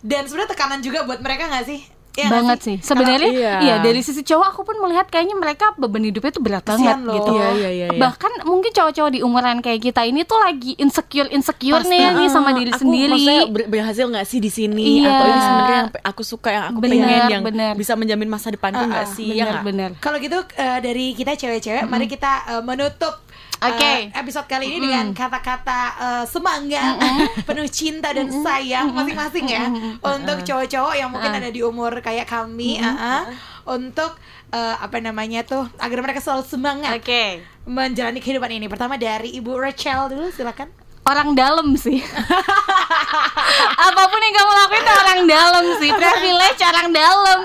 dan 0.00 0.22
sebenarnya 0.24 0.50
tekanan 0.50 0.80
juga 0.80 1.02
buat 1.02 1.18
mereka 1.18 1.46
nggak 1.46 1.66
sih? 1.66 1.80
Iya 2.16 2.22
nggak 2.22 2.36
banget 2.40 2.58
sih 2.64 2.76
sebenarnya 2.80 3.28
Iya. 3.28 3.52
iya 3.60 3.74
dari 3.76 4.00
sisi 4.00 4.24
cowok 4.24 4.46
aku 4.48 4.64
pun 4.64 4.80
melihat 4.80 5.04
kayaknya 5.04 5.36
mereka 5.36 5.76
beban 5.76 6.00
hidupnya 6.00 6.32
tuh 6.32 6.40
berat 6.40 6.64
banget 6.64 6.88
Kasian 6.88 7.04
loh. 7.04 7.12
gitu 7.12 7.28
Iya, 7.30 7.48
iya, 7.52 7.68
iya, 7.68 7.86
iya. 7.92 8.00
bahkan 8.00 8.32
mungkin 8.42 8.72
cowok-cowok 8.72 9.10
di 9.12 9.20
umuran 9.20 9.60
kayak 9.60 9.84
kita 9.84 10.00
ini 10.00 10.24
tuh 10.24 10.40
lagi 10.40 10.80
insecure 10.80 11.28
insecure 11.28 11.84
Pasti. 11.84 11.92
nih 11.92 12.08
nih 12.16 12.28
sama 12.32 12.48
Ah, 12.48 12.56
diri 12.56 12.72
aku 12.72 12.80
sendiri 12.80 13.12
maksudnya 13.12 13.40
ber- 13.46 13.68
berhasil 13.68 14.04
nggak 14.08 14.24
sih 14.24 14.40
di 14.40 14.48
sini 14.48 15.04
Iya. 15.04 15.12
atau 15.12 15.24
ini 15.26 15.40
sebenarnya 15.42 15.76
yang 15.76 15.90
aku 16.08 16.22
suka 16.24 16.48
yang 16.48 16.64
aku 16.66 16.78
Bener, 16.80 16.92
pengen 16.96 17.24
yang 17.28 17.42
bener. 17.44 17.72
bisa 17.76 17.92
menjamin 17.92 18.28
masa 18.30 18.48
depanku 18.48 18.80
Ah, 18.80 18.88
nggak 18.88 19.04
ah, 19.04 19.12
sih 19.12 19.28
ya 19.28 19.44
nggak? 19.44 19.44
bener-bener 19.60 19.90
Kalau 20.00 20.16
gitu 20.16 20.38
eh, 20.56 20.78
dari 20.80 21.06
kita 21.12 21.36
cewek-cewek, 21.36 21.84
mari 21.84 22.08
kita 22.08 22.32
eh, 22.48 22.62
menutup 22.64 23.25
Oke. 23.56 23.80
eh, 23.80 24.12
episode 24.12 24.44
kali 24.44 24.68
ini 24.68 24.84
dengan 24.84 25.16
kata-kata 25.16 25.80
eh, 25.96 26.24
semangat, 26.28 27.00
penuh 27.48 27.68
cinta 27.72 28.12
dan 28.12 28.28
sayang 28.28 28.92
masing-masing 28.92 29.46
ya. 29.48 29.64
Untuk 30.04 30.44
cowok-cowok 30.44 30.94
yang 30.96 31.08
mungkin 31.08 31.32
ada 31.32 31.48
di 31.48 31.64
umur 31.64 32.04
kayak 32.04 32.28
kami, 32.28 32.76
ah, 32.84 32.92
ah, 32.92 33.22
untuk 33.64 34.20
eh, 34.52 34.76
apa 34.76 35.00
namanya 35.00 35.40
tuh 35.42 35.64
agar 35.80 35.98
mereka 36.04 36.20
selalu 36.20 36.44
semangat 36.44 37.00
oke. 37.00 37.24
menjalani 37.64 38.20
kehidupan 38.20 38.52
ini. 38.52 38.66
Pertama 38.68 39.00
dari 39.00 39.32
Ibu 39.40 39.56
Rachel 39.56 40.12
dulu, 40.12 40.28
silakan. 40.28 40.68
orang 41.06 41.38
dalam 41.38 41.78
sih. 41.78 42.02
Apa 43.86 44.02
pun 44.10 44.18
yang 44.18 44.34
kamu 44.34 44.52
lakuin 44.58 44.82
tuh 44.82 44.96
orang 45.06 45.20
dalam 45.30 45.64
sih. 45.78 45.90
Privilege 45.94 46.60
orang 46.66 46.88
dalam 46.90 47.38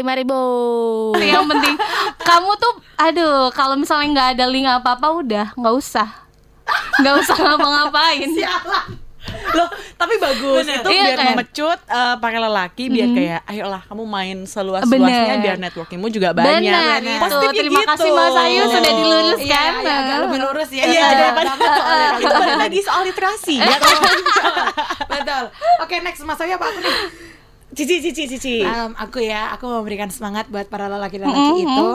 lima 0.00 0.12
ribu 0.14 0.40
yang 1.16 1.44
penting 1.46 1.76
kamu 2.20 2.50
tuh 2.56 2.72
aduh 2.96 3.48
kalau 3.50 3.74
misalnya 3.74 4.08
nggak 4.10 4.28
ada 4.34 4.44
link 4.46 4.64
apa 4.64 4.94
apa 4.94 5.08
udah 5.10 5.46
nggak 5.52 5.74
usah 5.74 6.08
nggak 6.96 7.14
usah 7.18 7.36
ngapa-ngapain 7.36 8.28
Sialan. 8.30 8.86
Loh, 9.52 9.68
tapi 9.94 10.16
bagus 10.16 10.64
itu 10.64 10.88
Iya 10.88 11.02
biar 11.04 11.14
kan? 11.14 11.26
memecut 11.28 11.78
eh, 11.82 12.14
para 12.16 12.38
lelaki 12.40 12.88
biar 12.88 13.08
kayak 13.10 13.40
ayolah 13.44 13.82
kamu 13.84 14.02
main 14.02 14.38
seluas-luasnya 14.44 14.88
Bener. 14.88 15.38
biar 15.38 15.56
networkingmu 15.60 16.08
juga 16.08 16.32
banyak. 16.32 16.64
Benar 16.64 16.98
itu. 16.98 17.20
Positifnya 17.20 17.60
Terima 17.60 17.80
gitu. 17.80 17.90
kasih 17.92 18.10
Mas 18.10 18.36
Ayu 18.38 18.62
sudah 18.66 18.92
diluruskan. 18.92 19.44
Iya, 19.44 19.60
iya, 19.76 19.92
agak 20.00 20.16
lebih 20.24 20.38
lurus 20.40 20.70
ya. 20.70 20.82
Iya, 20.82 20.88
Iya, 20.88 21.06
daripada 21.12 21.50
soalnya 21.52 22.08
itu 22.08 22.24
kalau- 22.24 22.40
balik 22.40 22.58
lagi 22.58 22.78
soal 22.80 23.02
literasi. 23.04 23.54
ya. 23.60 23.76
Betul. 25.06 25.44
Oke, 25.80 25.94
next 26.00 26.22
Mas 26.22 26.40
Ayu 26.40 26.52
apa 26.54 26.66
aku 26.66 26.78
nih? 26.80 26.94
Cici, 27.70 28.02
cici, 28.02 28.26
cici. 28.26 28.54
Um, 28.66 28.98
aku 28.98 29.22
ya, 29.22 29.54
aku 29.54 29.70
mau 29.70 29.78
memberikan 29.82 30.10
semangat 30.10 30.50
buat 30.50 30.66
para 30.66 30.90
lelaki-lelaki 30.90 31.62
itu. 31.62 31.88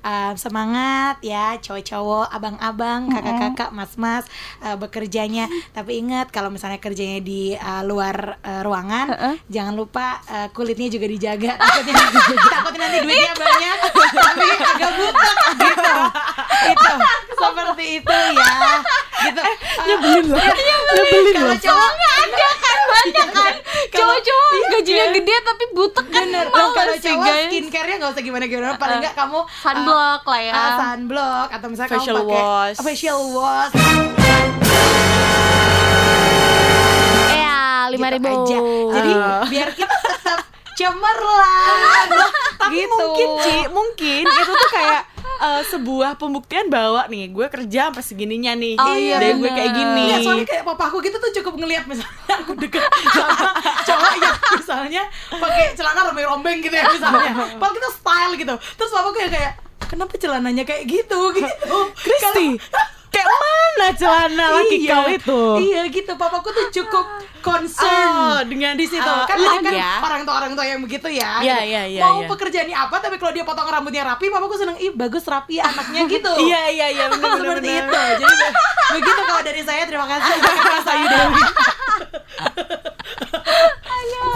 Um, 0.00 0.34
semangat 0.40 1.20
ya 1.20 1.60
cowok-cowok, 1.60 2.32
abang-abang, 2.32 3.12
kakak-kakak, 3.12 3.70
mas-mas 3.76 4.24
uh, 4.64 4.76
bekerjanya. 4.80 5.44
Tapi 5.76 6.00
ingat 6.00 6.32
kalau 6.32 6.48
misalnya 6.48 6.80
kerjanya 6.80 7.20
di 7.20 7.52
uh, 7.52 7.84
luar 7.84 8.40
uh, 8.40 8.62
ruangan, 8.64 9.12
jangan 9.52 9.76
lupa 9.76 10.24
uh, 10.24 10.48
kulitnya 10.56 10.88
juga 10.88 11.04
dijaga. 11.04 11.52
Takutnya, 11.60 11.94
takutnya 12.56 12.80
nanti 12.80 12.98
duitnya 13.04 13.34
banyak, 13.36 13.78
tapi 14.16 14.46
agak 14.56 14.90
butek 14.96 15.36
gitu. 15.60 15.94
Itu 16.70 16.92
seperti 17.40 17.84
itu 18.00 18.16
ya. 18.36 18.52
Gitu. 19.20 19.42
Nyebelin 19.84 20.24
loh. 20.32 20.38
Nyebelin 20.40 21.34
Kalau 21.36 21.52
loh. 21.52 21.58
cowok 21.60 21.92
ada 21.92 22.48
kan? 22.56 22.78
Banyak 22.90 23.28
kan? 23.36 23.54
Cowok-cowok 23.90 24.48
gajinya 24.70 25.06
gede 25.12 25.34
tapi 25.44 25.64
butek 25.76 26.06
kan. 26.08 26.24
Bener, 26.24 26.46
kalau 26.48 26.72
sih 26.96 27.12
cowok 27.12 27.34
skincare-nya 27.48 27.96
nggak 28.00 28.12
usah 28.16 28.22
gimana-gimana 28.24 28.76
Paling 28.80 28.98
nggak 29.04 29.16
kamu 29.16 29.40
sunblock 29.90 30.22
lah 30.24 30.40
ya 30.40 30.52
uh, 30.52 30.70
sunblock 30.76 31.48
atau 31.50 31.66
misalnya 31.68 31.90
Facial 31.92 32.14
kamu 32.14 32.24
pakai 32.24 32.40
wash. 32.40 32.78
facial 32.80 33.18
wash 33.30 33.74
ya 37.32 37.58
lima 37.88 38.08
ribu 38.08 38.26
gitu 38.26 38.38
aja. 38.44 38.58
Jadi 38.92 39.10
Ah. 39.12 39.42
biar 39.44 39.68
kita 39.72 39.94
tetap 40.00 40.40
cemerlang. 40.72 42.08
Tapi 42.60 42.76
gitu. 42.78 42.92
mungkin 42.92 43.28
Ci, 43.40 43.56
mungkin 43.68 44.22
itu 44.22 44.52
tuh 44.54 44.70
kayak 44.70 45.02
eh, 45.40 45.62
sebuah 45.66 46.14
pembuktian 46.14 46.68
bahwa 46.68 47.02
nih 47.06 47.28
gue 47.28 47.46
kerja 47.48 47.88
sampai 47.88 48.04
segininya 48.04 48.52
nih. 48.54 48.76
Oh, 48.76 48.92
iya, 48.92 49.16
Dan 49.18 49.40
gue 49.40 49.50
kayak 49.50 49.72
gini. 49.72 50.04
Iya, 50.06 50.16
soalnya 50.20 50.46
kayak 50.46 50.64
papaku 50.66 51.00
gitu 51.00 51.16
tuh 51.16 51.32
cukup 51.34 51.54
ngelihat 51.58 51.84
misalnya 51.84 52.12
aku 52.36 52.52
deket 52.54 52.84
sama 53.08 53.48
cowok 53.88 54.12
yang 54.14 54.36
misalnya 54.54 55.02
pakai 55.32 55.64
celana 55.74 56.00
rombeng-rombeng 56.06 56.58
gitu 56.60 56.72
ya 56.72 56.84
misalnya. 56.86 57.32
Padahal 57.58 57.74
kita 57.74 57.88
style 57.90 58.32
gitu. 58.36 58.54
Terus 58.76 58.90
papaku 58.90 59.18
ya 59.18 59.30
kayak 59.30 59.52
kenapa 59.90 60.14
celananya 60.14 60.62
kayak 60.62 60.86
gitu? 60.86 61.20
Gitu. 61.34 61.76
Kristi, 61.98 62.46
kayak 63.10 63.26
mana 63.26 63.88
celana 63.98 64.46
laki 64.54 64.86
iya, 64.86 64.94
kau 64.94 65.06
itu? 65.10 65.40
Iya 65.66 65.82
gitu, 65.90 66.12
papaku 66.14 66.54
tuh 66.54 66.66
cukup 66.70 67.06
concern 67.40 68.08
Oh, 68.12 68.38
dengan 68.42 68.72
di 68.74 68.84
situ. 68.84 69.00
uh, 69.02 69.24
kan 69.24 69.36
look 69.36 69.60
kan 69.60 69.72
ya. 69.72 70.00
orang 70.00 70.22
tua 70.22 70.34
orang 70.36 70.52
tua 70.52 70.64
yang 70.64 70.80
begitu 70.80 71.08
ya. 71.08 71.40
Iya, 71.40 71.56
gitu. 71.56 71.68
iya, 71.68 71.82
iya, 71.86 72.00
Mau 72.02 72.18
iya. 72.18 72.28
pekerjaannya 72.28 72.76
apa, 72.78 72.96
tapi 72.98 73.16
kalau 73.16 73.32
dia 73.32 73.42
potong 73.42 73.66
rambutnya 73.66 74.02
rapi, 74.04 74.28
papaku 74.28 74.54
seneng. 74.54 74.76
Ih 74.76 74.92
bagus 74.92 75.24
rapi 75.24 75.56
anaknya 75.56 76.06
gitu. 76.12 76.30
Iya, 76.38 76.60
iya, 76.70 76.86
iya, 76.90 77.04
Seperti 77.10 77.40
bener. 77.66 77.84
itu. 77.84 78.00
Jadi 78.18 78.34
be- 78.34 78.54
begitu 78.92 79.20
kalau 79.22 79.42
dari 79.42 79.62
saya 79.62 79.82
terima 79.84 80.06
kasih 80.06 80.32
Mas 80.40 80.86
Ayu 80.86 81.06
Dewi. 81.06 81.42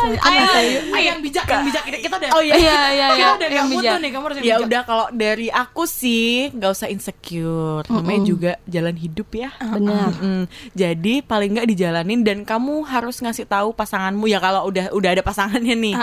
ayo, 0.05 0.49
ayo 0.93 1.01
yang 1.03 1.21
bijak, 1.21 1.45
yang 1.47 1.65
bijak 1.65 1.83
kita 1.89 2.15
udah. 2.15 2.31
Oh 2.31 2.43
iya. 2.43 2.55
Iya 2.55 2.77
iya 2.91 3.07
kita 3.09 3.17
iya. 3.17 3.29
udah 3.35 3.49
yang 3.51 3.69
bijak. 3.69 3.95
nih, 3.99 4.11
kamu 4.11 4.25
harus 4.25 4.37
Ya 4.41 4.57
udah 4.59 4.83
kalau 4.83 5.07
dari 5.11 5.49
aku 5.49 5.83
sih 5.85 6.53
nggak 6.53 6.71
usah 6.71 6.89
insecure. 6.89 7.85
Namanya 7.89 8.21
juga 8.23 8.53
jalan 8.67 8.95
hidup 8.95 9.29
ya. 9.33 9.51
Benar. 9.57 10.13
Jadi 10.73 11.15
paling 11.21 11.51
nggak 11.55 11.69
dijalanin 11.69 12.21
dan 12.21 12.39
kamu 12.43 12.85
harus 12.95 13.19
ngasih 13.19 13.51
tahu 13.51 13.75
pasanganmu. 13.75 14.31
Ya 14.31 14.39
kalau 14.39 14.71
udah 14.71 14.95
udah 14.95 15.11
ada 15.19 15.23
pasangannya 15.27 15.75
nih. 15.75 15.95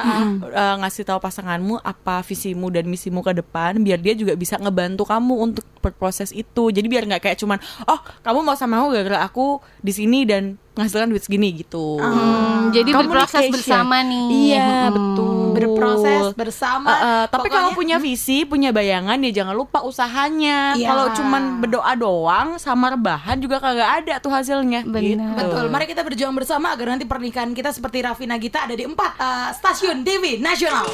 Eh, 0.51 0.75
ngasih 0.83 1.07
tahu 1.07 1.19
pasanganmu 1.23 1.79
apa 1.79 2.19
visimu 2.27 2.67
dan 2.67 2.85
misimu 2.91 3.23
ke 3.23 3.31
depan 3.39 3.79
biar 3.79 4.03
dia 4.03 4.11
juga 4.11 4.35
bisa 4.35 4.59
ngebantu 4.59 5.07
kamu 5.07 5.33
untuk 5.39 5.65
berproses 5.79 6.35
itu. 6.35 6.69
Jadi 6.69 6.87
biar 6.91 7.07
nggak 7.07 7.21
kayak 7.23 7.37
cuman 7.39 7.57
oh 7.87 7.99
kamu 8.21 8.39
mau 8.43 8.55
sama 8.59 8.83
aku 8.83 8.87
gara-gara 8.99 9.19
aku 9.23 9.63
di 9.79 9.95
sini 9.95 10.27
dan 10.27 10.59
menghasilkan 10.71 11.11
duit 11.11 11.23
segini 11.23 11.51
gitu. 11.51 11.99
Hmm, 11.99 12.71
jadi 12.71 12.95
berproses 12.95 13.51
bersama 13.51 13.99
nih. 14.07 14.27
Iya 14.31 14.69
Mm-mm. 14.87 14.95
betul. 14.95 15.39
berproses 15.51 16.31
bersama. 16.31 16.87
Uh, 16.87 16.95
uh, 16.95 17.23
tapi 17.27 17.51
kalau 17.51 17.75
punya 17.75 17.99
visi, 17.99 18.47
punya 18.47 18.71
bayangan 18.71 19.19
ya 19.19 19.43
jangan 19.43 19.51
lupa 19.51 19.83
usahanya. 19.83 20.79
Iya. 20.79 20.87
Kalau 20.87 21.05
cuman 21.11 21.59
berdoa 21.59 21.93
doang 21.99 22.47
sama 22.55 22.95
rebahan 22.95 23.35
juga 23.43 23.59
kagak 23.59 24.03
ada 24.03 24.23
tuh 24.23 24.31
hasilnya. 24.31 24.87
Benar. 24.87 25.03
Gitu. 25.03 25.27
Betul, 25.43 25.65
mari 25.67 25.85
kita 25.91 26.07
berjuang 26.07 26.31
bersama 26.31 26.71
agar 26.71 26.95
nanti 26.95 27.03
pernikahan 27.03 27.51
kita 27.51 27.75
seperti 27.75 27.99
Raffi 28.07 28.23
Nagita 28.23 28.63
ada 28.63 28.75
di 28.75 28.87
empat 28.87 29.11
eh, 29.19 29.49
stasiun 29.59 30.07
TV 30.07 30.39
nasional. 30.39 30.87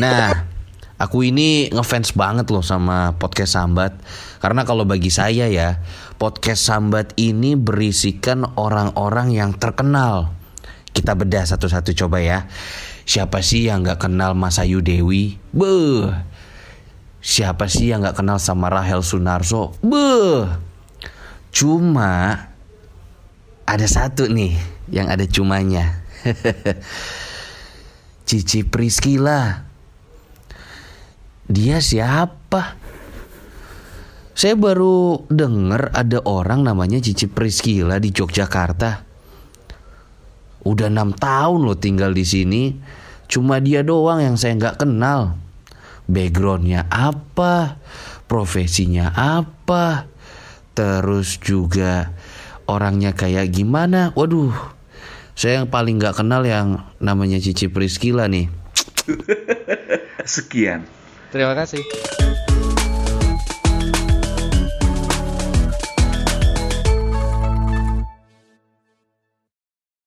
Nah, 0.00 0.32
aku 0.96 1.26
ini 1.26 1.68
ngefans 1.72 2.16
banget 2.16 2.48
loh 2.48 2.64
sama 2.64 3.12
podcast 3.20 3.58
Sambat. 3.58 3.92
Karena 4.42 4.66
kalau 4.66 4.82
bagi 4.82 5.10
saya 5.10 5.46
ya, 5.46 5.78
podcast 6.22 6.70
Sambat 6.70 7.18
ini 7.18 7.58
berisikan 7.58 8.46
orang-orang 8.54 9.34
yang 9.34 9.58
terkenal. 9.58 10.30
Kita 10.94 11.18
bedah 11.18 11.42
satu-satu 11.42 11.98
coba 11.98 12.22
ya. 12.22 12.46
Siapa 13.02 13.42
sih 13.42 13.66
yang 13.66 13.82
nggak 13.82 14.06
kenal 14.06 14.38
Mas 14.38 14.62
Ayu 14.62 14.78
Dewi? 14.86 15.42
Beuh. 15.50 16.14
Siapa 17.18 17.66
sih 17.66 17.90
yang 17.90 18.06
nggak 18.06 18.22
kenal 18.22 18.38
sama 18.38 18.70
Rahel 18.70 19.02
Sunarso? 19.02 19.74
Beuh. 19.82 20.46
Cuma 21.50 22.46
ada 23.66 23.86
satu 23.90 24.30
nih 24.30 24.54
yang 24.94 25.10
ada 25.10 25.26
cumanya. 25.26 26.06
Cici 28.30 28.62
Priskila. 28.62 29.66
Dia 31.50 31.82
siapa? 31.82 32.78
Saya 34.32 34.56
baru 34.56 35.28
dengar 35.28 35.92
ada 35.92 36.24
orang 36.24 36.64
namanya 36.64 36.96
Cici 37.04 37.28
Priskila 37.28 38.00
di 38.00 38.10
Yogyakarta. 38.10 39.04
Udah 40.64 40.88
enam 40.88 41.12
tahun 41.12 41.68
loh 41.68 41.76
tinggal 41.76 42.16
di 42.16 42.24
sini. 42.24 42.72
Cuma 43.28 43.60
dia 43.60 43.84
doang 43.84 44.24
yang 44.24 44.36
saya 44.40 44.56
nggak 44.56 44.84
kenal. 44.84 45.36
Backgroundnya 46.08 46.88
apa? 46.88 47.76
Profesinya 48.24 49.12
apa? 49.12 50.08
Terus 50.72 51.36
juga 51.36 52.16
orangnya 52.64 53.12
kayak 53.12 53.52
gimana? 53.52 54.16
Waduh, 54.16 54.56
saya 55.36 55.60
yang 55.60 55.68
paling 55.68 56.00
nggak 56.00 56.16
kenal 56.24 56.40
yang 56.48 56.80
namanya 56.96 57.36
Cici 57.36 57.68
Priskila 57.68 58.28
nih. 58.32 58.48
Sekian. 60.24 60.88
Terima 61.28 61.52
kasih. 61.52 61.82